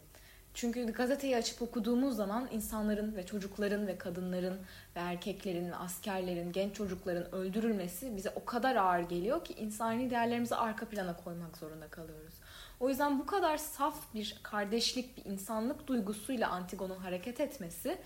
Çünkü 0.53 0.93
gazeteyi 0.93 1.37
açıp 1.37 1.61
okuduğumuz 1.61 2.15
zaman 2.15 2.47
insanların 2.51 3.15
ve 3.15 3.25
çocukların 3.25 3.87
ve 3.87 3.97
kadınların 3.97 4.57
ve 4.95 4.99
erkeklerin 4.99 5.71
ve 5.71 5.75
askerlerin, 5.75 6.51
genç 6.51 6.75
çocukların 6.75 7.35
öldürülmesi 7.35 8.15
bize 8.15 8.29
o 8.29 8.45
kadar 8.45 8.75
ağır 8.75 8.99
geliyor 8.99 9.45
ki 9.45 9.53
insani 9.53 10.09
değerlerimizi 10.09 10.55
arka 10.55 10.85
plana 10.85 11.17
koymak 11.17 11.57
zorunda 11.57 11.87
kalıyoruz. 11.87 12.33
O 12.79 12.89
yüzden 12.89 13.19
bu 13.19 13.25
kadar 13.25 13.57
saf 13.57 14.13
bir 14.13 14.39
kardeşlik, 14.43 15.17
bir 15.17 15.31
insanlık 15.31 15.87
duygusuyla 15.87 16.49
Antigon'un 16.49 16.97
hareket 16.97 17.39
etmesi 17.39 17.97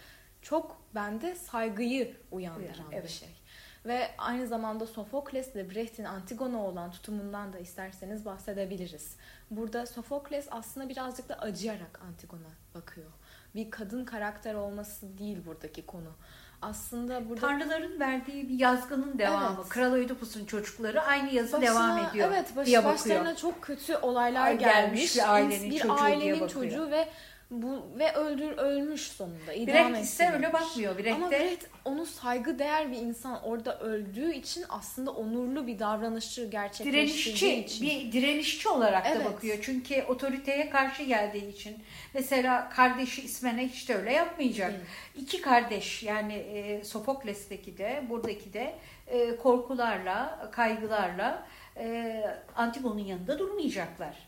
çok 0.41 0.77
bende 0.95 1.35
saygıyı 1.35 2.15
uyandıran 2.31 2.63
Uyan, 2.63 2.91
evet. 2.91 3.03
bir 3.03 3.09
şey. 3.09 3.29
Ve 3.87 4.09
aynı 4.17 4.47
zamanda 4.47 4.85
Sofokles 4.85 5.55
ile 5.55 5.69
Brecht'in 5.69 6.03
Antigon'a 6.03 6.65
olan 6.65 6.91
tutumundan 6.91 7.53
da 7.53 7.59
isterseniz 7.59 8.25
bahsedebiliriz. 8.25 9.15
Burada 9.51 9.85
Sofokles 9.85 10.47
aslında 10.51 10.89
birazcık 10.89 11.29
da 11.29 11.35
acıyarak 11.35 12.01
Antigon'a 12.07 12.79
bakıyor. 12.81 13.11
Bir 13.55 13.71
kadın 13.71 14.05
karakter 14.05 14.53
olması 14.53 15.17
değil 15.17 15.45
buradaki 15.45 15.85
konu. 15.85 16.11
Aslında 16.61 17.29
burada... 17.29 17.41
Tanrıların 17.41 17.99
verdiği 17.99 18.49
bir 18.49 18.59
yazgının 18.59 19.19
devamı. 19.19 19.55
Evet. 19.59 19.69
Kral 19.69 19.93
Oedipus'un 19.93 20.45
çocukları 20.45 21.01
aynı 21.01 21.29
yazı 21.29 21.53
başına, 21.53 21.71
devam 21.71 22.09
ediyor 22.09 22.27
evet, 22.31 22.55
baş, 22.55 22.67
diye 22.67 22.77
bakıyor. 22.77 22.93
Başlarına 22.93 23.35
çok 23.35 23.61
kötü 23.61 23.95
olaylar 23.95 24.45
Ay, 24.45 24.57
gelmiş. 24.57 24.83
gelmiş 24.83 25.15
bir 25.15 25.33
ailenin, 25.33 25.71
bir 25.71 25.79
çocuğu, 25.79 25.93
ailenin 25.93 26.47
çocuğu 26.47 26.91
ve 26.91 27.07
Bu 27.51 27.85
ve 27.99 28.13
öldür 28.13 28.57
ölmüş 28.57 29.01
sonunda. 29.01 29.53
idam 29.53 29.93
Brecht 29.93 30.03
ise 30.05 30.31
öyle 30.33 30.53
bakmıyor. 30.53 30.97
Brecht 30.97 31.15
Ama 31.15 31.31
Brecht 31.31 31.65
onu 31.85 32.05
saygı 32.05 32.59
değer 32.59 32.91
bir 32.91 32.97
insan 32.97 33.43
orada 33.43 33.79
öldüğü 33.79 34.33
için 34.33 34.65
aslında 34.69 35.11
onurlu 35.11 35.67
bir 35.67 35.79
davranışı 35.79 36.45
gerçekleştirdiği 36.45 37.03
direnişçi 37.07 37.55
için. 37.55 37.87
bir 37.87 38.11
direnişçi 38.11 38.69
olarak 38.69 39.05
da 39.05 39.09
Evet. 39.09 39.25
bakıyor. 39.25 39.57
Çünkü 39.61 40.03
otoriteye 40.03 40.69
karşı 40.69 41.03
geldiği 41.03 41.49
için. 41.49 41.77
Mesela 42.13 42.69
kardeşi 42.69 43.21
İsmene 43.21 43.67
hiç 43.67 43.89
de 43.89 43.95
öyle 43.95 44.13
yapmayacak. 44.13 44.71
Değil. 44.71 44.83
İki 45.15 45.41
kardeş 45.41 46.03
yani 46.03 46.33
e, 46.33 46.83
Sofokles'teki 46.83 47.77
de 47.77 48.03
buradaki 48.09 48.53
de 48.53 48.75
e, 49.07 49.35
korkularla, 49.35 50.49
kaygılarla 50.51 51.47
e, 51.77 52.23
Antigon'un 52.55 52.99
yanında 52.99 53.39
durmayacaklar. 53.39 54.26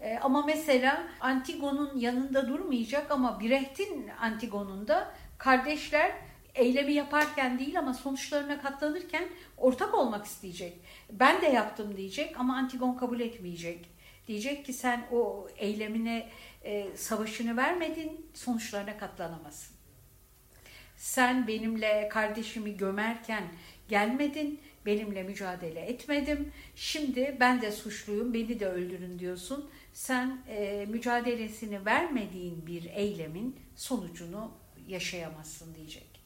E, 0.00 0.18
ama 0.18 0.42
mesela 0.42 1.08
Antigon'un 1.20 1.98
yanında 1.98 2.48
durmayacak 2.48 3.10
ama 3.10 3.40
Brecht'in 3.40 4.08
Antigon'unda 4.08 5.14
kardeşler 5.38 6.12
eylemi 6.54 6.92
yaparken 6.92 7.58
değil 7.58 7.78
ama 7.78 7.94
sonuçlarına 7.94 8.62
katlanırken 8.62 9.28
ortak 9.56 9.94
olmak 9.94 10.26
isteyecek. 10.26 10.80
Ben 11.12 11.42
de 11.42 11.46
yaptım 11.46 11.96
diyecek 11.96 12.40
ama 12.40 12.56
Antigon 12.56 12.94
kabul 12.94 13.20
etmeyecek. 13.20 13.90
Diyecek 14.26 14.66
ki 14.66 14.72
sen 14.72 15.06
o 15.12 15.48
eylemine 15.56 16.28
e, 16.64 16.96
savaşını 16.96 17.56
vermedin, 17.56 18.26
sonuçlarına 18.34 18.98
katlanamazsın. 18.98 19.76
Sen 20.96 21.46
benimle 21.46 22.08
kardeşimi 22.08 22.76
gömerken 22.76 23.44
gelmedin, 23.88 24.60
benimle 24.86 25.22
mücadele 25.22 25.80
etmedim. 25.80 26.52
Şimdi 26.76 27.36
ben 27.40 27.62
de 27.62 27.72
suçluyum, 27.72 28.34
beni 28.34 28.60
de 28.60 28.66
öldürün 28.66 29.18
diyorsun. 29.18 29.70
Sen 29.98 30.38
e, 30.48 30.86
mücadelesini 30.88 31.86
vermediğin 31.86 32.66
bir 32.66 32.84
eylemin 32.84 33.56
sonucunu 33.76 34.50
yaşayamazsın 34.88 35.74
diyecek. 35.74 36.20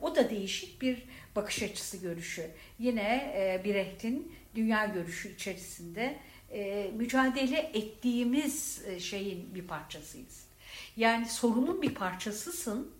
O 0.00 0.16
da 0.16 0.30
değişik 0.30 0.82
bir 0.82 1.02
bakış 1.36 1.62
açısı 1.62 1.96
görüşü. 1.96 2.50
Yine 2.78 3.32
e, 3.36 3.64
Brecht'in 3.64 4.32
dünya 4.54 4.86
görüşü 4.86 5.34
içerisinde 5.34 6.18
e, 6.52 6.90
mücadele 6.96 7.58
ettiğimiz 7.74 8.82
e, 8.86 9.00
şeyin 9.00 9.54
bir 9.54 9.66
parçasıyız. 9.66 10.44
Yani 10.96 11.26
sorunun 11.26 11.82
bir 11.82 11.94
parçasısın. 11.94 12.92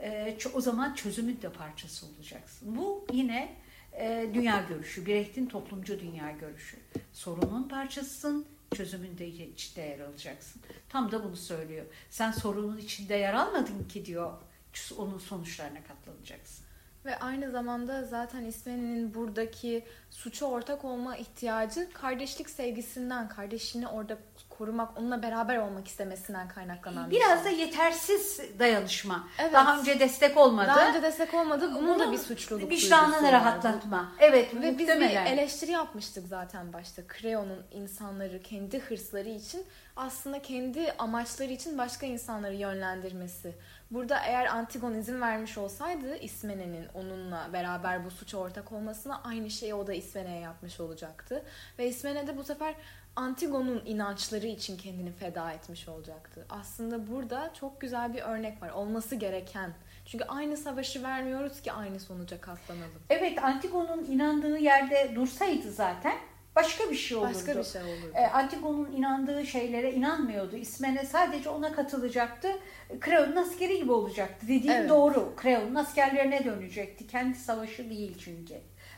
E, 0.00 0.38
o 0.54 0.60
zaman 0.60 0.94
çözümün 0.94 1.42
de 1.42 1.52
parçası 1.52 2.06
olacaksın. 2.06 2.76
Bu 2.76 3.06
yine 3.12 3.56
e, 3.92 4.30
dünya 4.34 4.64
görüşü, 4.68 5.06
Brecht'in 5.06 5.46
toplumcu 5.46 6.00
dünya 6.00 6.30
görüşü. 6.30 6.76
Sorunun 7.12 7.68
parçasısın, 7.68 8.46
çözümün 8.74 9.18
de 9.18 9.28
içinde 9.28 9.80
yer 9.80 10.00
alacaksın. 10.00 10.62
Tam 10.88 11.12
da 11.12 11.24
bunu 11.24 11.36
söylüyor. 11.36 11.86
Sen 12.10 12.32
sorunun 12.32 12.78
içinde 12.78 13.14
yer 13.14 13.34
almadın 13.34 13.84
ki 13.88 14.04
diyor. 14.04 14.32
Onun 14.96 15.18
sonuçlarına 15.18 15.84
katlanacaksın. 15.84 16.67
Ve 17.08 17.18
aynı 17.18 17.50
zamanda 17.50 18.04
zaten 18.04 18.44
İsmeni'nin 18.44 19.14
buradaki 19.14 19.84
suça 20.10 20.46
ortak 20.46 20.84
olma 20.84 21.16
ihtiyacı 21.16 21.92
kardeşlik 21.92 22.50
sevgisinden, 22.50 23.28
kardeşini 23.28 23.88
orada 23.88 24.18
korumak, 24.48 24.98
onunla 24.98 25.22
beraber 25.22 25.56
olmak 25.56 25.88
istemesinden 25.88 26.48
kaynaklanan 26.48 27.10
bir 27.10 27.16
Biraz 27.16 27.44
da 27.44 27.50
şey. 27.50 27.58
yetersiz 27.60 28.40
dayanışma. 28.58 29.28
Evet. 29.38 29.52
Daha 29.52 29.78
önce 29.80 30.00
destek 30.00 30.36
olmadı. 30.36 30.68
Daha 30.68 30.88
önce 30.88 31.02
destek 31.02 31.34
olmadı. 31.34 31.70
Bunun 31.74 31.98
da 31.98 32.12
bir 32.12 32.18
suçluluk 32.18 32.70
Vicdanını 32.70 33.32
rahatlatma. 33.32 34.12
Evet, 34.18 34.54
Ve 34.54 34.78
biz 34.78 34.88
bir 34.88 35.16
eleştiri 35.26 35.70
yapmıştık 35.70 36.26
zaten 36.28 36.72
başta. 36.72 37.02
Creo'nun 37.20 37.62
insanları 37.70 38.42
kendi 38.42 38.78
hırsları 38.78 39.28
için 39.28 39.66
aslında 39.96 40.42
kendi 40.42 40.92
amaçları 40.98 41.52
için 41.52 41.78
başka 41.78 42.06
insanları 42.06 42.54
yönlendirmesi. 42.54 43.54
Burada 43.90 44.20
eğer 44.20 44.46
Antigon 44.46 44.94
izin 44.94 45.20
vermiş 45.20 45.58
olsaydı 45.58 46.16
İsmene'nin 46.16 46.86
onunla 46.94 47.48
beraber 47.52 48.04
bu 48.04 48.10
suça 48.10 48.38
ortak 48.38 48.72
olmasına 48.72 49.22
aynı 49.22 49.50
şeyi 49.50 49.74
o 49.74 49.86
da 49.86 49.94
İsmene'ye 49.94 50.40
yapmış 50.40 50.80
olacaktı. 50.80 51.44
Ve 51.78 51.88
İsmene 51.88 52.26
de 52.26 52.36
bu 52.36 52.44
sefer 52.44 52.74
Antigon'un 53.16 53.82
inançları 53.86 54.46
için 54.46 54.76
kendini 54.76 55.12
feda 55.12 55.52
etmiş 55.52 55.88
olacaktı. 55.88 56.46
Aslında 56.50 57.08
burada 57.08 57.50
çok 57.60 57.80
güzel 57.80 58.14
bir 58.14 58.22
örnek 58.22 58.62
var. 58.62 58.70
Olması 58.70 59.14
gereken. 59.14 59.72
Çünkü 60.06 60.24
aynı 60.24 60.56
savaşı 60.56 61.02
vermiyoruz 61.02 61.60
ki 61.60 61.72
aynı 61.72 62.00
sonuca 62.00 62.40
katlanalım. 62.40 63.02
Evet, 63.10 63.44
Antigon'un 63.44 64.04
inandığı 64.04 64.58
yerde 64.58 65.12
dursaydı 65.14 65.72
zaten 65.72 66.14
başka 66.58 66.90
bir 66.90 66.96
şey 66.96 67.16
olurdu. 67.16 67.30
Başka 67.34 67.58
bir 67.58 67.64
şey 67.64 67.82
olurdu. 67.82 68.12
E, 68.14 68.26
Antigon'un 68.26 68.92
inandığı 68.92 69.46
şeylere 69.46 69.92
inanmıyordu. 69.92 70.56
İsmene 70.56 71.04
sadece 71.04 71.48
ona 71.48 71.72
katılacaktı. 71.72 72.48
Kreon'un 73.00 73.36
askeri 73.36 73.78
gibi 73.78 73.92
olacaktı. 73.92 74.46
Dediğin 74.48 74.72
Evet. 74.72 74.88
doğru. 74.88 75.32
Kreon'un 75.36 75.74
askerlerine 75.74 76.44
dönecekti. 76.44 77.06
Kendi 77.06 77.38
savaşı 77.38 77.90
değil 77.90 78.18
çünkü. 78.18 78.54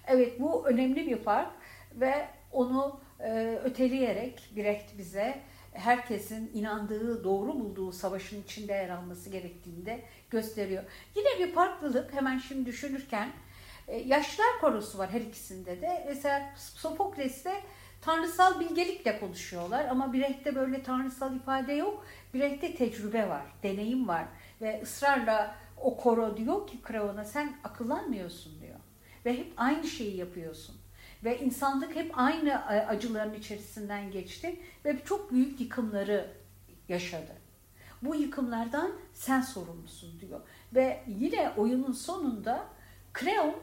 Evet 0.06 0.40
bu 0.40 0.66
önemli 0.68 1.06
bir 1.06 1.16
fark 1.16 1.50
ve 1.94 2.28
onu 2.52 3.00
e, 3.20 3.58
öteleyerek 3.64 4.50
Brecht 4.56 4.98
bize 4.98 5.38
herkesin 5.72 6.50
inandığı, 6.54 7.24
doğru 7.24 7.54
bulduğu 7.54 7.92
savaşın 7.92 8.42
içinde 8.42 8.72
yer 8.72 8.88
alması 8.88 9.30
gerektiğini 9.30 9.86
de 9.86 10.00
gösteriyor. 10.30 10.82
Yine 11.16 11.28
bir 11.38 11.52
farklılık 11.52 12.14
hemen 12.14 12.38
şimdi 12.38 12.66
düşünürken 12.66 13.28
e, 13.90 13.96
yaşlılar 13.98 14.60
korosu 14.60 14.98
var 14.98 15.10
her 15.10 15.20
ikisinde 15.20 15.80
de. 15.80 16.04
Mesela 16.08 16.52
Sofokles'te 16.56 17.54
tanrısal 18.00 18.60
bilgelikle 18.60 19.20
konuşuyorlar 19.20 19.84
ama 19.84 20.12
Brecht'te 20.12 20.54
böyle 20.54 20.82
tanrısal 20.82 21.36
ifade 21.36 21.72
yok. 21.72 22.06
Brecht'te 22.34 22.74
tecrübe 22.74 23.28
var, 23.28 23.42
deneyim 23.62 24.08
var 24.08 24.24
ve 24.60 24.80
ısrarla 24.82 25.54
o 25.76 25.96
koro 25.96 26.36
diyor 26.36 26.66
ki 26.66 26.82
Kreon'a 26.82 27.24
sen 27.24 27.56
akıllanmıyorsun 27.64 28.60
diyor. 28.60 28.78
Ve 29.24 29.38
hep 29.38 29.52
aynı 29.56 29.84
şeyi 29.84 30.16
yapıyorsun. 30.16 30.76
Ve 31.24 31.38
insanlık 31.38 31.96
hep 31.96 32.18
aynı 32.18 32.48
e, 32.48 32.86
acıların 32.86 33.34
içerisinden 33.34 34.10
geçti 34.10 34.60
ve 34.84 34.96
çok 35.04 35.32
büyük 35.32 35.60
yıkımları 35.60 36.30
yaşadı. 36.88 37.32
Bu 38.02 38.14
yıkımlardan 38.14 38.92
sen 39.12 39.40
sorumlusun 39.40 40.20
diyor. 40.20 40.40
Ve 40.74 41.04
yine 41.06 41.52
oyunun 41.56 41.92
sonunda 41.92 42.66
Kreon 43.12 43.54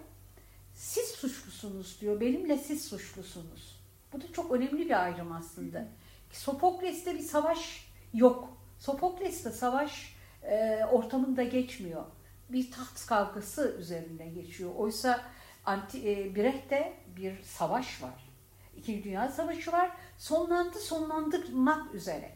siz 0.77 1.09
suçlusunuz 1.09 2.01
diyor. 2.01 2.21
Benimle 2.21 2.57
siz 2.57 2.85
suçlusunuz. 2.85 3.79
Bu 4.13 4.21
da 4.21 4.33
çok 4.33 4.51
önemli 4.51 4.85
bir 4.85 5.03
ayrım 5.03 5.31
aslında. 5.31 5.87
Sofokles'te 6.31 7.15
bir 7.15 7.19
savaş 7.19 7.91
yok. 8.13 8.57
Sofokles'te 8.79 9.51
savaş 9.51 10.15
e, 10.43 10.85
ortamında 10.91 11.43
geçmiyor. 11.43 12.03
Bir 12.49 12.71
taht 12.71 13.05
kavgası 13.05 13.75
üzerinde 13.79 14.27
geçiyor. 14.27 14.71
Oysa 14.75 15.21
anti, 15.65 16.11
e, 16.11 16.35
Brecht'te 16.35 16.93
bir 17.15 17.41
savaş 17.43 18.03
var. 18.03 18.29
İkinci 18.77 19.03
Dünya 19.03 19.27
Savaşı 19.29 19.71
var. 19.71 19.91
Sonlandı, 20.17 20.79
sonlandırmak 20.79 21.95
üzere. 21.95 22.31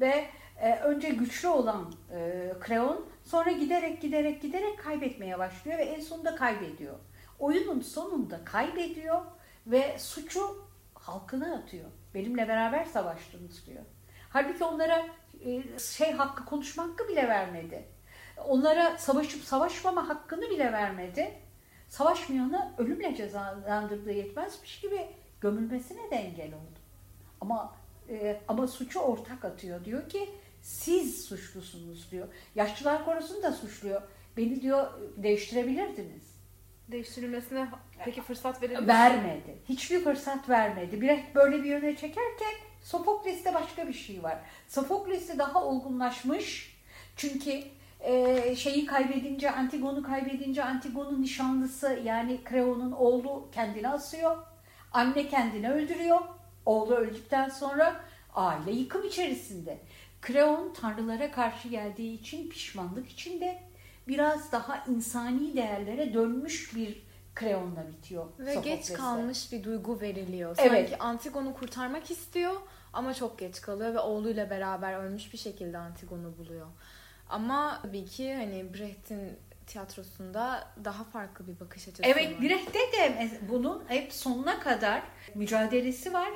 Ve 0.00 0.26
e, 0.60 0.74
önce 0.74 1.08
güçlü 1.08 1.48
olan 1.48 1.94
e, 2.12 2.52
Kreon 2.60 3.06
sonra 3.24 3.50
giderek 3.50 4.02
giderek 4.02 4.42
giderek 4.42 4.78
kaybetmeye 4.78 5.38
başlıyor 5.38 5.78
ve 5.78 5.82
en 5.82 6.00
sonunda 6.00 6.34
kaybediyor. 6.34 6.98
Oyunun 7.40 7.80
sonunda 7.80 8.44
kaybediyor 8.44 9.20
ve 9.66 9.98
suçu 9.98 10.68
halkına 10.94 11.54
atıyor. 11.54 11.90
Benimle 12.14 12.48
beraber 12.48 12.84
savaştınız 12.84 13.66
diyor. 13.66 13.82
Halbuki 14.30 14.64
onlara 14.64 15.06
e, 15.44 15.78
şey 15.78 16.12
hakkı 16.12 16.44
konuşma 16.44 16.82
hakkı 16.82 17.08
bile 17.08 17.28
vermedi. 17.28 17.84
Onlara 18.48 18.98
savaşıp 18.98 19.44
savaşmama 19.44 20.08
hakkını 20.08 20.50
bile 20.50 20.72
vermedi. 20.72 21.32
Savaşmayanı 21.88 22.72
ölümle 22.78 23.14
cezalandırdığı 23.14 24.12
yetmezmiş 24.12 24.80
gibi 24.80 25.06
gömülmesine 25.40 26.10
de 26.10 26.16
engel 26.16 26.54
oldu. 26.54 26.78
Ama 27.40 27.76
e, 28.08 28.40
ama 28.48 28.66
suçu 28.66 29.00
ortak 29.00 29.44
atıyor. 29.44 29.84
Diyor 29.84 30.08
ki 30.08 30.30
siz 30.62 31.24
suçlusunuz 31.24 32.10
diyor. 32.10 32.28
Yaşlılar 32.54 33.04
korusunu 33.04 33.42
da 33.42 33.52
suçluyor. 33.52 34.02
Beni 34.36 34.62
diyor 34.62 34.86
değiştirebilirdiniz. 35.16 36.29
Değiştirilmesine 36.92 37.68
peki 38.04 38.22
fırsat 38.22 38.62
verilmiş 38.62 38.80
mi? 38.80 38.88
Vermedi. 38.88 39.58
Hiçbir 39.68 40.00
fırsat 40.00 40.48
vermedi. 40.48 41.00
Brecht 41.00 41.34
böyle 41.34 41.62
bir 41.62 41.68
yöne 41.68 41.96
çekerken 41.96 42.52
Sofokles'te 42.82 43.54
başka 43.54 43.88
bir 43.88 43.92
şey 43.92 44.22
var. 44.22 44.38
Sofokles'te 44.68 45.38
daha 45.38 45.64
olgunlaşmış. 45.64 46.76
Çünkü 47.16 47.62
e, 48.00 48.56
şeyi 48.56 48.86
kaybedince, 48.86 49.50
Antigon'u 49.50 50.02
kaybedince 50.02 50.64
Antigon'un 50.64 51.22
nişanlısı 51.22 52.00
yani 52.04 52.44
Kreon'un 52.44 52.92
oğlu 52.92 53.48
kendini 53.52 53.88
asıyor. 53.88 54.36
Anne 54.92 55.28
kendini 55.28 55.70
öldürüyor. 55.70 56.20
Oğlu 56.66 56.94
öldükten 56.94 57.48
sonra 57.48 58.00
aile 58.34 58.72
yıkım 58.72 59.06
içerisinde. 59.06 59.78
Kreon 60.22 60.72
tanrılara 60.72 61.30
karşı 61.30 61.68
geldiği 61.68 62.20
için 62.20 62.50
pişmanlık 62.50 63.08
içinde 63.08 63.69
biraz 64.10 64.52
daha 64.52 64.84
insani 64.88 65.56
değerlere 65.56 66.14
dönmüş 66.14 66.74
bir 66.76 67.02
Kreon'la 67.34 67.88
bitiyor. 67.88 68.26
Ve 68.38 68.54
geç 68.54 68.64
Sofokles'te. 68.64 68.94
kalmış 68.94 69.52
bir 69.52 69.64
duygu 69.64 70.00
veriliyor. 70.00 70.56
Evet. 70.58 70.88
Sanki 70.88 71.02
Antigon'u 71.02 71.54
kurtarmak 71.54 72.10
istiyor 72.10 72.54
Ama 72.92 73.14
çok 73.14 73.38
geç 73.38 73.60
kalıyor 73.60 73.94
ve 73.94 73.98
oğluyla 73.98 74.50
beraber 74.50 74.94
ölmüş 74.94 75.32
bir 75.32 75.38
şekilde 75.38 75.78
Antigon'u 75.78 76.38
buluyor. 76.38 76.66
Ama 77.28 77.78
tabii 77.82 78.04
ki 78.04 78.34
hani 78.34 78.74
Brecht'in 78.74 79.38
tiyatrosunda 79.66 80.68
daha 80.84 81.04
farklı 81.04 81.46
bir 81.48 81.60
bakış 81.60 81.88
açısı 81.88 82.02
Evet 82.04 82.34
var. 82.34 82.42
Brecht'te 82.42 82.78
de 82.78 83.30
bunun 83.48 83.82
hep 83.88 84.12
sonuna 84.12 84.60
kadar 84.60 85.02
mücadelesi 85.34 86.12
var. 86.12 86.30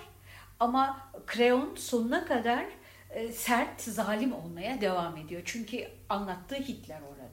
Ama 0.60 1.10
Kreon 1.26 1.74
sonuna 1.76 2.24
kadar 2.24 2.64
e, 3.10 3.32
sert, 3.32 3.80
zalim 3.80 4.32
olmaya 4.32 4.80
devam 4.80 5.16
ediyor. 5.16 5.42
Çünkü 5.44 5.88
anlattığı 6.08 6.54
Hitler 6.54 7.00
orada. 7.10 7.23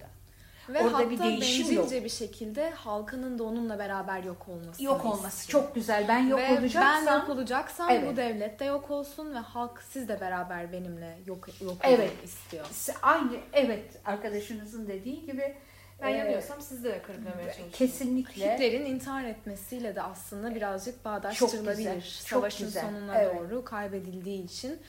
Ve 0.74 0.84
Orada 0.84 0.97
hatta 0.97 1.09
bir 1.09 1.19
değişim 1.19 1.76
yok. 1.76 1.91
bir 1.91 2.09
şekilde 2.09 2.69
halkının 2.69 3.39
da 3.39 3.43
onunla 3.43 3.80
beraber 3.80 4.24
yok 4.24 4.47
olması. 4.49 4.84
Yok 4.84 5.05
olması 5.05 5.47
çok 5.49 5.76
güzel. 5.76 6.05
Ben 6.07 6.19
yok 6.28 6.39
ve 6.39 6.59
olacaksam 6.59 7.05
ben 7.05 7.19
yok 7.19 7.30
olacaksam 7.30 7.89
Evet. 7.89 8.11
bu 8.11 8.17
devlet 8.17 8.59
de 8.59 8.65
yok 8.65 8.91
olsun 8.91 9.34
ve 9.34 9.38
halk 9.39 9.84
siz 9.89 10.07
de 10.07 10.22
beraber 10.22 10.72
benimle 10.72 11.17
yok 11.26 11.47
yok 11.61 11.78
Evet. 11.84 12.11
istiyor. 12.24 12.65
aynı 13.01 13.32
evet 13.53 13.86
arkadaşınızın 14.05 14.88
dediği 14.88 15.26
gibi 15.26 15.55
Ben 16.01 16.07
e, 16.07 16.17
yanıyorsam 16.17 16.61
siz 16.61 16.84
de 16.84 17.01
kırıklamaya 17.01 17.36
çalışıyorsunuz. 17.43 17.78
kesinlikle 17.78 18.53
Hitler'in 18.53 18.86
intihar 18.86 19.24
etmesiyle 19.24 19.95
de 19.95 20.01
aslında 20.01 20.55
birazcık 20.55 20.95
Çok 20.95 21.05
bağdaştırılabilir. 21.05 22.01
Savaşın 22.01 22.65
güzel. 22.67 22.82
sonuna 22.84 23.17
Evet. 23.17 23.36
doğru 23.39 23.63
kaybedildiği 23.65 24.45
için. 24.45 24.80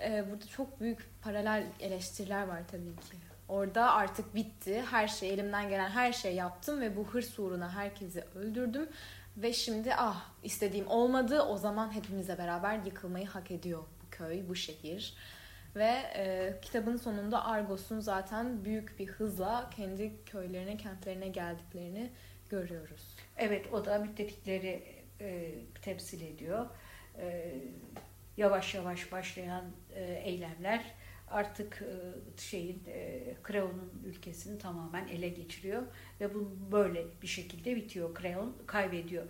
Ee, 0.00 0.24
burada 0.30 0.46
çok 0.46 0.80
büyük 0.80 1.08
paralel 1.22 1.64
eleştiriler 1.80 2.46
var 2.48 2.60
tabii 2.70 2.96
ki. 2.96 3.16
Orada 3.54 3.92
artık 3.92 4.34
bitti. 4.34 4.82
Her 4.90 5.08
şey 5.08 5.30
elimden 5.30 5.68
gelen 5.68 5.90
her 5.90 6.12
şeyi 6.12 6.36
yaptım 6.36 6.80
ve 6.80 6.96
bu 6.96 7.04
hırs 7.04 7.38
uğruna 7.38 7.74
herkesi 7.74 8.24
öldürdüm. 8.34 8.88
Ve 9.36 9.52
şimdi 9.52 9.94
ah 9.94 10.30
istediğim 10.42 10.88
olmadı. 10.88 11.42
O 11.42 11.56
zaman 11.56 11.94
hepimizle 11.94 12.38
beraber 12.38 12.78
yıkılmayı 12.84 13.26
hak 13.26 13.50
ediyor 13.50 13.80
bu 13.80 14.10
köy, 14.10 14.48
bu 14.48 14.54
şehir. 14.54 15.14
Ve 15.76 15.90
e, 16.16 16.54
kitabın 16.62 16.96
sonunda 16.96 17.44
Argos'un 17.44 18.00
zaten 18.00 18.64
büyük 18.64 18.98
bir 18.98 19.06
hızla 19.06 19.70
kendi 19.76 20.24
köylerine, 20.24 20.76
kentlerine 20.76 21.28
geldiklerini 21.28 22.10
görüyoruz. 22.50 23.16
Evet 23.36 23.72
o 23.72 23.84
da 23.84 23.98
müttefikleri 23.98 24.82
e, 25.20 25.54
temsil 25.82 26.20
ediyor. 26.20 26.66
E, 27.18 27.54
yavaş 28.36 28.74
yavaş 28.74 29.12
başlayan 29.12 29.64
e, 29.94 30.04
eylemler 30.04 30.94
artık 31.34 31.82
e, 31.82 32.40
şeyin 32.40 32.82
e, 32.86 33.22
Kreon'un 33.42 33.92
ülkesini 34.06 34.58
tamamen 34.58 35.08
ele 35.08 35.28
geçiriyor 35.28 35.82
ve 36.20 36.34
bu 36.34 36.56
böyle 36.72 37.04
bir 37.22 37.26
şekilde 37.26 37.76
bitiyor. 37.76 38.14
Kreon 38.14 38.56
kaybediyor. 38.66 39.24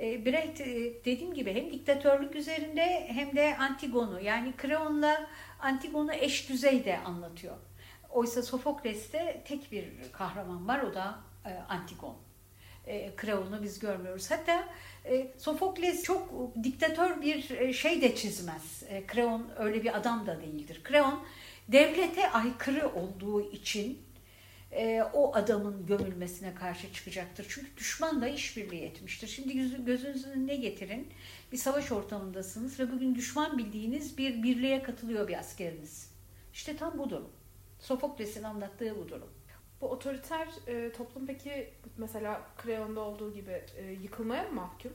E, 0.00 0.26
Brecht 0.26 0.60
e, 0.60 1.04
dediğim 1.04 1.34
gibi 1.34 1.54
hem 1.54 1.72
diktatörlük 1.72 2.36
üzerinde 2.36 3.06
hem 3.08 3.36
de 3.36 3.56
Antigon'u 3.56 4.20
yani 4.20 4.52
Kreon'la 4.56 5.26
Antigon'u 5.60 6.12
eş 6.12 6.48
düzeyde 6.48 6.98
anlatıyor. 6.98 7.56
Oysa 8.10 8.42
Sofokles'te 8.42 9.42
tek 9.44 9.72
bir 9.72 9.84
kahraman 10.12 10.68
var 10.68 10.82
o 10.82 10.94
da 10.94 11.18
e, 11.46 11.54
Antigon 11.68 12.16
e, 12.86 13.16
Kreon'u 13.16 13.62
biz 13.62 13.78
görmüyoruz. 13.78 14.30
Hatta 14.30 14.68
e, 15.04 15.30
Sofokles 15.38 16.02
çok 16.02 16.54
diktatör 16.62 17.22
bir 17.22 17.50
e, 17.50 17.72
şey 17.72 18.02
de 18.02 18.14
çizmez. 18.14 18.82
E, 18.88 19.06
Kreon 19.06 19.46
öyle 19.58 19.82
bir 19.82 19.96
adam 19.96 20.26
da 20.26 20.40
değildir. 20.40 20.80
Kreon 20.84 21.24
devlete 21.68 22.30
aykırı 22.30 22.88
olduğu 22.94 23.52
için 23.52 23.98
e, 24.72 25.02
o 25.12 25.34
adamın 25.34 25.86
gömülmesine 25.86 26.54
karşı 26.54 26.92
çıkacaktır. 26.92 27.46
Çünkü 27.48 27.76
düşmanla 27.76 28.28
işbirliği 28.28 28.82
etmiştir. 28.82 29.28
Şimdi 29.28 29.84
gözünüzün 29.84 30.30
önüne 30.30 30.56
getirin. 30.56 31.08
Bir 31.52 31.56
savaş 31.56 31.92
ortamındasınız 31.92 32.80
ve 32.80 32.92
bugün 32.92 33.14
düşman 33.14 33.58
bildiğiniz 33.58 34.18
bir 34.18 34.42
birliğe 34.42 34.82
katılıyor 34.82 35.28
bir 35.28 35.38
askeriniz. 35.38 36.10
İşte 36.52 36.76
tam 36.76 36.98
bu 36.98 37.10
durum. 37.10 37.30
Sofokles'in 37.80 38.42
anlattığı 38.42 38.96
bu 38.98 39.08
durum. 39.08 39.30
Bu 39.80 39.90
otoriter 39.90 40.48
e, 40.66 40.92
toplum 40.92 41.26
peki 41.26 41.68
mesela 41.96 42.42
Kreon'da 42.58 43.00
olduğu 43.00 43.34
gibi 43.34 43.62
e, 43.76 43.92
yıkılmaya 44.02 44.42
mı 44.42 44.52
mahkum? 44.52 44.92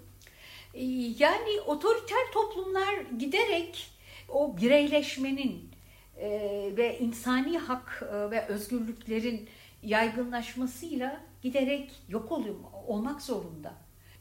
Ee, 0.74 0.84
Yani 1.20 1.62
otoriter 1.66 2.32
toplumlar 2.34 2.96
giderek 3.20 3.92
o 4.30 4.58
bireyleşmenin 4.58 5.70
e, 6.18 6.30
ve 6.78 7.00
insani 7.00 7.58
hak 7.58 8.04
e, 8.12 8.32
ve 8.32 8.46
özgürlüklerin 8.46 9.50
yaygınlaşmasıyla 9.84 11.22
giderek 11.42 11.92
yok 12.10 12.32
oluyor, 12.32 12.56
olmak 12.88 13.22
zorunda. 13.22 13.74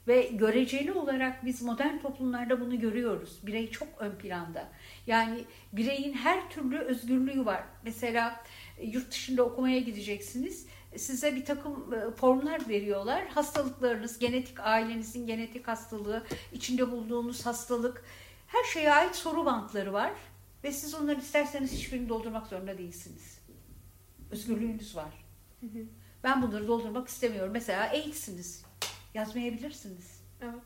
Ve 0.07 0.21
göreceli 0.21 0.91
olarak 0.91 1.45
biz 1.45 1.61
modern 1.61 1.97
toplumlarda 1.97 2.61
bunu 2.61 2.79
görüyoruz. 2.79 3.39
Birey 3.43 3.71
çok 3.71 3.87
ön 3.99 4.11
planda. 4.11 4.67
Yani 5.07 5.43
bireyin 5.73 6.13
her 6.13 6.49
türlü 6.49 6.79
özgürlüğü 6.79 7.45
var. 7.45 7.63
Mesela 7.83 8.29
e, 8.29 8.39
yurt 8.83 9.11
dışında 9.11 9.43
okumaya 9.43 9.79
gideceksiniz. 9.79 10.65
Size 10.97 11.35
bir 11.35 11.45
takım 11.45 11.93
e, 11.93 12.11
formlar 12.11 12.69
veriyorlar. 12.69 13.27
Hastalıklarınız, 13.27 14.19
genetik 14.19 14.59
ailenizin 14.59 15.27
genetik 15.27 15.67
hastalığı, 15.67 16.25
içinde 16.53 16.91
bulunduğunuz 16.91 17.45
hastalık, 17.45 18.03
her 18.47 18.63
şeye 18.63 18.93
ait 18.93 19.15
soru 19.15 19.45
bantları 19.45 19.93
var. 19.93 20.11
Ve 20.63 20.71
siz 20.71 20.95
onları 20.95 21.19
isterseniz 21.19 21.71
hiçbirini 21.71 22.09
doldurmak 22.09 22.47
zorunda 22.47 22.77
değilsiniz. 22.77 23.39
Özgürlüğünüz 24.31 24.95
var. 24.95 25.25
Ben 26.23 26.41
bunları 26.41 26.67
doldurmak 26.67 27.07
istemiyorum. 27.07 27.51
Mesela 27.53 27.83
AIDS'iniz. 27.83 28.63
Yazmayabilirsiniz. 29.13 30.21
Evet. 30.41 30.63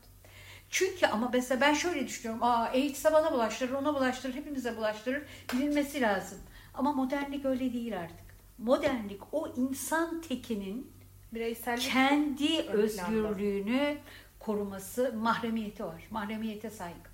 Çünkü 0.70 1.06
ama 1.06 1.30
mesela 1.32 1.60
ben 1.60 1.74
şöyle 1.74 2.06
düşünüyorum. 2.06 2.42
Aa 2.42 2.62
AIDS'e 2.62 3.12
bana 3.12 3.32
bulaştırır, 3.32 3.72
ona 3.72 3.94
bulaştırır, 3.94 4.34
hepimize 4.34 4.76
bulaştırır. 4.76 5.22
Bilinmesi 5.52 6.00
lazım. 6.00 6.38
Ama 6.74 6.92
modernlik 6.92 7.44
öyle 7.44 7.72
değil 7.72 8.00
artık. 8.00 8.24
Modernlik 8.58 9.20
o 9.32 9.48
insan 9.56 10.20
tekinin 10.20 10.92
Bireysellik 11.32 11.82
kendi 11.92 12.46
planda. 12.46 12.72
özgürlüğünü 12.72 13.98
koruması, 14.38 15.12
mahremiyeti 15.12 15.84
var. 15.84 16.06
Mahremiyete 16.10 16.70
saygı. 16.70 17.10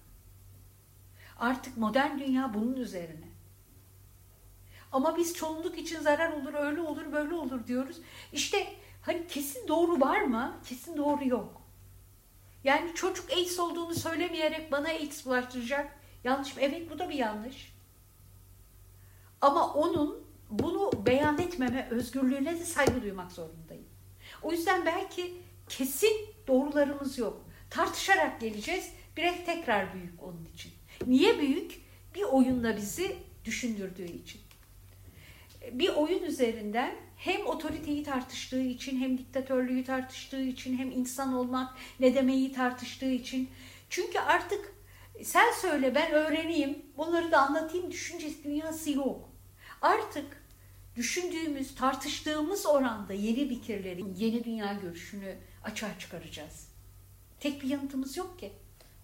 Artık 1.39 1.77
modern 1.77 2.19
dünya 2.19 2.55
bunun 2.55 2.77
üzerine. 2.77 3.31
Ama 4.93 5.17
biz 5.17 5.35
çoğunluk 5.35 5.79
için 5.79 6.01
zarar 6.01 6.33
olur, 6.33 6.55
öyle 6.55 6.81
olur, 6.81 7.13
böyle 7.13 7.35
olur 7.35 7.67
diyoruz. 7.67 8.01
İşte 8.33 8.67
hani 9.03 9.27
kesin 9.27 9.69
doğru 9.69 10.01
var 10.01 10.21
mı? 10.21 10.57
Kesin 10.69 10.97
doğru 10.97 11.29
yok. 11.29 11.63
Yani 12.65 12.95
çocuk 12.95 13.31
AIDS 13.33 13.59
olduğunu 13.59 13.95
söylemeyerek 13.95 14.73
bana 14.73 14.89
AIDS 14.89 15.27
bulaştıracak. 15.27 15.97
Yanlış 16.25 16.57
mı? 16.57 16.63
Evet 16.63 16.91
bu 16.91 16.99
da 16.99 17.09
bir 17.09 17.15
yanlış. 17.15 17.70
Ama 19.41 19.75
onun 19.75 20.25
bunu 20.51 20.91
beyan 21.07 21.39
etmeme 21.39 21.89
özgürlüğüne 21.91 22.61
de 22.61 22.65
saygı 22.65 23.03
duymak 23.03 23.33
zorundayım. 23.33 23.85
O 24.43 24.53
yüzden 24.53 24.87
belki 24.87 25.35
kesin 25.69 26.27
doğrularımız 26.49 27.19
yok. 27.19 27.45
Tartışarak 27.71 28.41
geleceğiz. 28.41 28.91
Brecht 29.17 29.47
tekrar 29.47 29.95
büyük 29.95 30.23
onun 30.23 30.49
için. 30.55 30.73
Niye 31.07 31.39
büyük? 31.39 31.81
Bir 32.15 32.23
oyunla 32.23 32.77
bizi 32.77 33.17
düşündürdüğü 33.45 34.05
için. 34.05 34.41
Bir 35.73 35.89
oyun 35.89 36.23
üzerinden 36.23 36.95
hem 37.17 37.47
otoriteyi 37.47 38.03
tartıştığı 38.03 38.63
için, 38.63 39.01
hem 39.01 39.19
diktatörlüğü 39.19 39.85
tartıştığı 39.85 40.43
için, 40.43 40.79
hem 40.79 40.91
insan 40.91 41.35
olmak 41.35 41.75
ne 42.01 42.15
demeyi 42.15 42.53
tartıştığı 42.53 43.11
için. 43.11 43.51
Çünkü 43.91 44.19
artık 44.19 44.75
sen 45.23 45.53
söyle 45.53 45.95
ben 45.95 46.13
öğreneyim, 46.13 46.83
bunları 46.97 47.33
da 47.33 47.39
anlatayım 47.39 47.91
düşüncesi 47.91 48.45
dünyası 48.45 48.91
yok. 48.91 49.30
Artık 49.83 50.43
düşündüğümüz, 50.97 51.75
tartıştığımız 51.75 52.67
oranda 52.67 53.13
yeni 53.13 53.49
fikirleri, 53.49 54.05
yeni 54.17 54.45
dünya 54.45 54.73
görüşünü 54.73 55.39
açığa 55.65 55.99
çıkaracağız. 55.99 56.69
Tek 57.41 57.63
bir 57.63 57.69
yanıtımız 57.69 58.17
yok 58.17 58.39
ki. 58.39 58.53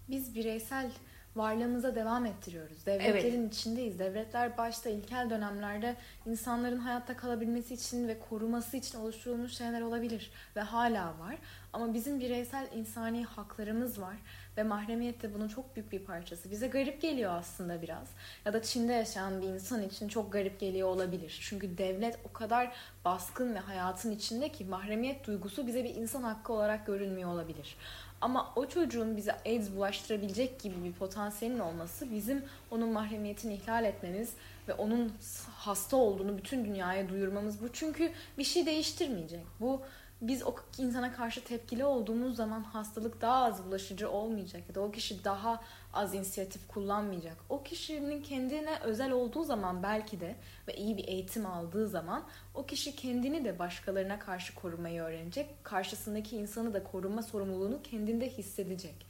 Biz 0.09 0.35
bireysel 0.35 0.91
varlığımıza 1.37 1.95
devam 1.95 2.25
ettiriyoruz. 2.25 2.85
Devletlerin 2.85 3.47
içindeyiz. 3.47 3.99
Devletler 3.99 4.57
başta 4.57 4.89
ilkel 4.89 5.29
dönemlerde 5.29 5.95
insanların 6.25 6.77
hayatta 6.77 7.17
kalabilmesi 7.17 7.73
için 7.73 8.07
ve 8.07 8.19
koruması 8.29 8.77
için 8.77 8.99
oluşturulmuş 8.99 9.53
şeyler 9.53 9.81
olabilir 9.81 10.31
ve 10.55 10.61
hala 10.61 11.05
var. 11.19 11.37
Ama 11.73 11.93
bizim 11.93 12.19
bireysel 12.19 12.67
insani 12.75 13.25
haklarımız 13.25 14.01
var 14.01 14.15
ve 14.57 14.63
mahremiyet 14.63 15.21
de 15.21 15.33
bunun 15.33 15.47
çok 15.47 15.75
büyük 15.75 15.91
bir 15.91 15.99
parçası. 15.99 16.51
Bize 16.51 16.67
garip 16.67 17.01
geliyor 17.01 17.31
aslında 17.31 17.81
biraz. 17.81 18.07
Ya 18.45 18.53
da 18.53 18.61
Çin'de 18.61 18.93
yaşayan 18.93 19.41
bir 19.41 19.47
insan 19.47 19.83
için 19.83 20.07
çok 20.07 20.33
garip 20.33 20.59
geliyor 20.59 20.87
olabilir. 20.87 21.39
Çünkü 21.41 21.77
devlet 21.77 22.19
o 22.29 22.33
kadar 22.33 22.71
baskın 23.05 23.55
ve 23.55 23.59
hayatın 23.59 24.11
içinde 24.11 24.49
ki 24.49 24.65
mahremiyet 24.65 25.27
duygusu 25.27 25.67
bize 25.67 25.83
bir 25.83 25.95
insan 25.95 26.23
hakkı 26.23 26.53
olarak 26.53 26.85
görünmüyor 26.85 27.29
olabilir. 27.29 27.77
Ama 28.21 28.53
o 28.55 28.67
çocuğun 28.67 29.17
bize 29.17 29.35
AIDS 29.45 29.71
bulaştırabilecek 29.75 30.61
gibi 30.61 30.83
bir 30.83 30.93
potansiyelin 30.93 31.59
olması 31.59 32.11
bizim 32.11 32.45
onun 32.71 32.89
mahremiyetini 32.89 33.53
ihlal 33.53 33.85
etmemiz 33.85 34.33
ve 34.67 34.73
onun 34.73 35.13
hasta 35.55 35.97
olduğunu 35.97 36.37
bütün 36.37 36.65
dünyaya 36.65 37.09
duyurmamız 37.09 37.61
bu. 37.61 37.73
Çünkü 37.73 38.11
bir 38.37 38.43
şey 38.43 38.65
değiştirmeyecek. 38.65 39.45
Bu 39.59 39.81
biz 40.21 40.43
o 40.43 40.55
insana 40.77 41.13
karşı 41.13 41.43
tepkili 41.43 41.85
olduğumuz 41.85 42.35
zaman 42.35 42.63
hastalık 42.63 43.21
daha 43.21 43.45
az 43.45 43.65
bulaşıcı 43.65 44.09
olmayacak 44.09 44.61
ya 44.69 44.75
da 44.75 44.81
o 44.81 44.91
kişi 44.91 45.23
daha 45.23 45.61
az 45.93 46.13
inisiyatif 46.13 46.67
kullanmayacak. 46.67 47.37
O 47.49 47.63
kişinin 47.63 48.21
kendine 48.23 48.79
özel 48.83 49.11
olduğu 49.11 49.43
zaman 49.43 49.83
belki 49.83 50.19
de 50.19 50.35
ve 50.67 50.75
iyi 50.75 50.97
bir 50.97 51.07
eğitim 51.07 51.45
aldığı 51.45 51.87
zaman 51.87 52.23
o 52.53 52.65
kişi 52.65 52.95
kendini 52.95 53.45
de 53.45 53.59
başkalarına 53.59 54.19
karşı 54.19 54.55
korumayı 54.55 55.01
öğrenecek. 55.01 55.63
Karşısındaki 55.63 56.37
insanı 56.37 56.73
da 56.73 56.83
koruma 56.83 57.23
sorumluluğunu 57.23 57.81
kendinde 57.83 58.29
hissedecek. 58.29 59.05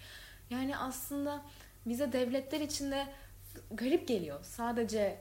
Yani 0.49 0.77
aslında 0.77 1.41
bize 1.85 2.13
devletler 2.13 2.61
içinde 2.61 3.07
garip 3.71 4.07
geliyor. 4.07 4.39
Sadece 4.43 5.19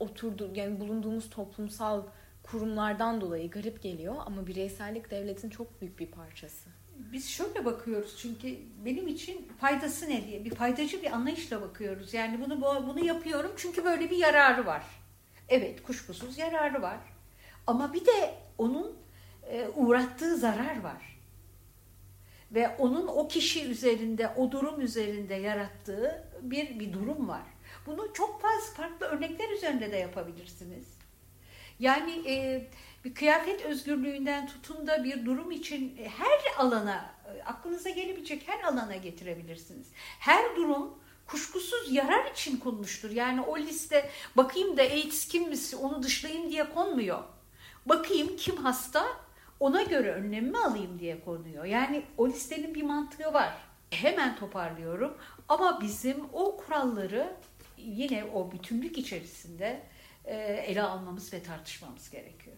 oturdu 0.00 0.50
yani 0.54 0.80
bulunduğumuz 0.80 1.30
toplumsal 1.30 2.02
kurumlardan 2.42 3.20
dolayı 3.20 3.50
garip 3.50 3.82
geliyor 3.82 4.14
ama 4.26 4.46
bireysellik 4.46 5.10
devletin 5.10 5.50
çok 5.50 5.80
büyük 5.80 5.98
bir 5.98 6.06
parçası. 6.06 6.75
Biz 7.12 7.28
şöyle 7.28 7.64
bakıyoruz 7.64 8.16
çünkü 8.18 8.58
benim 8.84 9.08
için 9.08 9.48
faydası 9.60 10.10
ne 10.10 10.26
diye 10.26 10.44
bir 10.44 10.54
faydacı 10.54 11.02
bir 11.02 11.12
anlayışla 11.12 11.62
bakıyoruz. 11.62 12.14
Yani 12.14 12.40
bunu 12.44 12.62
bunu 12.62 13.04
yapıyorum 13.04 13.52
çünkü 13.56 13.84
böyle 13.84 14.10
bir 14.10 14.16
yararı 14.16 14.66
var. 14.66 14.84
Evet 15.48 15.82
kuşkusuz 15.82 16.38
yararı 16.38 16.82
var. 16.82 16.98
Ama 17.66 17.92
bir 17.92 18.06
de 18.06 18.34
onun 18.58 18.96
e, 19.50 19.68
uğrattığı 19.68 20.36
zarar 20.36 20.80
var. 20.80 21.16
Ve 22.52 22.68
onun 22.68 23.06
o 23.06 23.28
kişi 23.28 23.64
üzerinde, 23.64 24.28
o 24.36 24.52
durum 24.52 24.80
üzerinde 24.80 25.34
yarattığı 25.34 26.24
bir 26.42 26.80
bir 26.80 26.92
durum 26.92 27.28
var. 27.28 27.42
Bunu 27.86 28.12
çok 28.12 28.42
fazla 28.42 28.74
farklı 28.74 29.06
örnekler 29.06 29.50
üzerinde 29.50 29.92
de 29.92 29.96
yapabilirsiniz. 29.96 30.96
Yani 31.78 32.28
e, 32.28 32.66
bir 33.06 33.14
kıyafet 33.14 33.64
özgürlüğünden 33.64 34.46
tutun 34.46 34.86
da 34.86 35.04
bir 35.04 35.26
durum 35.26 35.50
için 35.50 35.96
her 35.96 36.64
alana, 36.64 37.14
aklınıza 37.44 37.90
gelebilecek 37.90 38.48
her 38.48 38.64
alana 38.64 38.96
getirebilirsiniz. 38.96 39.86
Her 40.20 40.56
durum 40.56 40.98
kuşkusuz 41.26 41.92
yarar 41.92 42.30
için 42.30 42.56
konmuştur. 42.56 43.10
Yani 43.10 43.40
o 43.40 43.58
liste 43.58 44.10
bakayım 44.36 44.76
da 44.76 44.82
AIDS 44.82 45.28
kimmiş 45.28 45.74
onu 45.74 46.02
dışlayayım 46.02 46.50
diye 46.50 46.70
konmuyor. 46.70 47.22
Bakayım 47.86 48.36
kim 48.36 48.56
hasta 48.56 49.06
ona 49.60 49.82
göre 49.82 50.12
önlemimi 50.12 50.58
alayım 50.58 50.98
diye 50.98 51.20
konuyor. 51.20 51.64
Yani 51.64 52.02
o 52.18 52.28
listenin 52.28 52.74
bir 52.74 52.82
mantığı 52.82 53.32
var. 53.32 53.54
Hemen 53.90 54.36
toparlıyorum 54.36 55.18
ama 55.48 55.80
bizim 55.80 56.24
o 56.32 56.56
kuralları 56.56 57.36
yine 57.78 58.24
o 58.24 58.52
bütünlük 58.52 58.98
içerisinde 58.98 59.82
e, 60.24 60.36
ele 60.66 60.82
almamız 60.82 61.32
ve 61.32 61.42
tartışmamız 61.42 62.10
gerekiyor. 62.10 62.56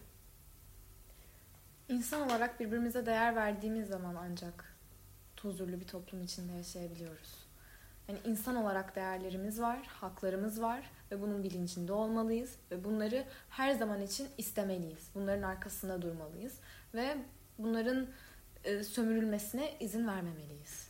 İnsan 1.89 2.21
olarak 2.21 2.59
birbirimize 2.59 3.05
değer 3.05 3.35
verdiğimiz 3.35 3.87
zaman 3.87 4.15
ancak 4.15 4.75
huzurlu 5.41 5.79
bir 5.79 5.87
toplum 5.87 6.23
içinde 6.23 6.53
yaşayabiliyoruz. 6.53 7.49
Yani 8.07 8.19
insan 8.25 8.55
olarak 8.55 8.95
değerlerimiz 8.95 9.61
var, 9.61 9.87
haklarımız 9.87 10.61
var 10.61 10.91
ve 11.11 11.21
bunun 11.21 11.43
bilincinde 11.43 11.93
olmalıyız 11.93 12.55
ve 12.71 12.83
bunları 12.83 13.25
her 13.49 13.71
zaman 13.71 14.01
için 14.01 14.27
istemeliyiz. 14.37 15.09
Bunların 15.15 15.43
arkasında 15.43 16.01
durmalıyız 16.01 16.53
ve 16.93 17.17
bunların 17.57 18.07
e, 18.63 18.83
sömürülmesine 18.83 19.77
izin 19.79 20.07
vermemeliyiz. 20.07 20.89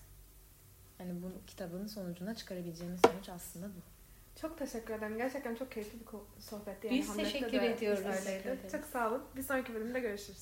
Yani 0.99 1.23
bu 1.23 1.31
kitabın 1.47 1.87
sonucuna 1.87 2.35
çıkarabileceğimiz 2.35 3.01
sonuç 3.01 3.29
aslında 3.29 3.67
bu. 3.67 3.79
Çok 4.41 4.57
teşekkür 4.57 4.93
ederim. 4.93 5.17
Gerçekten 5.17 5.55
çok 5.55 5.71
keyifli 5.71 5.99
bir 5.99 6.05
sohbetti. 6.41 6.87
Yani 6.87 6.99
Biz 6.99 7.15
teşekkür 7.15 7.61
ediyoruz. 7.61 8.03
Çok 8.71 8.85
sağ 8.85 9.09
olun. 9.09 9.23
Bir 9.35 9.43
sonraki 9.43 9.73
bölümde 9.73 9.99
görüşürüz. 9.99 10.41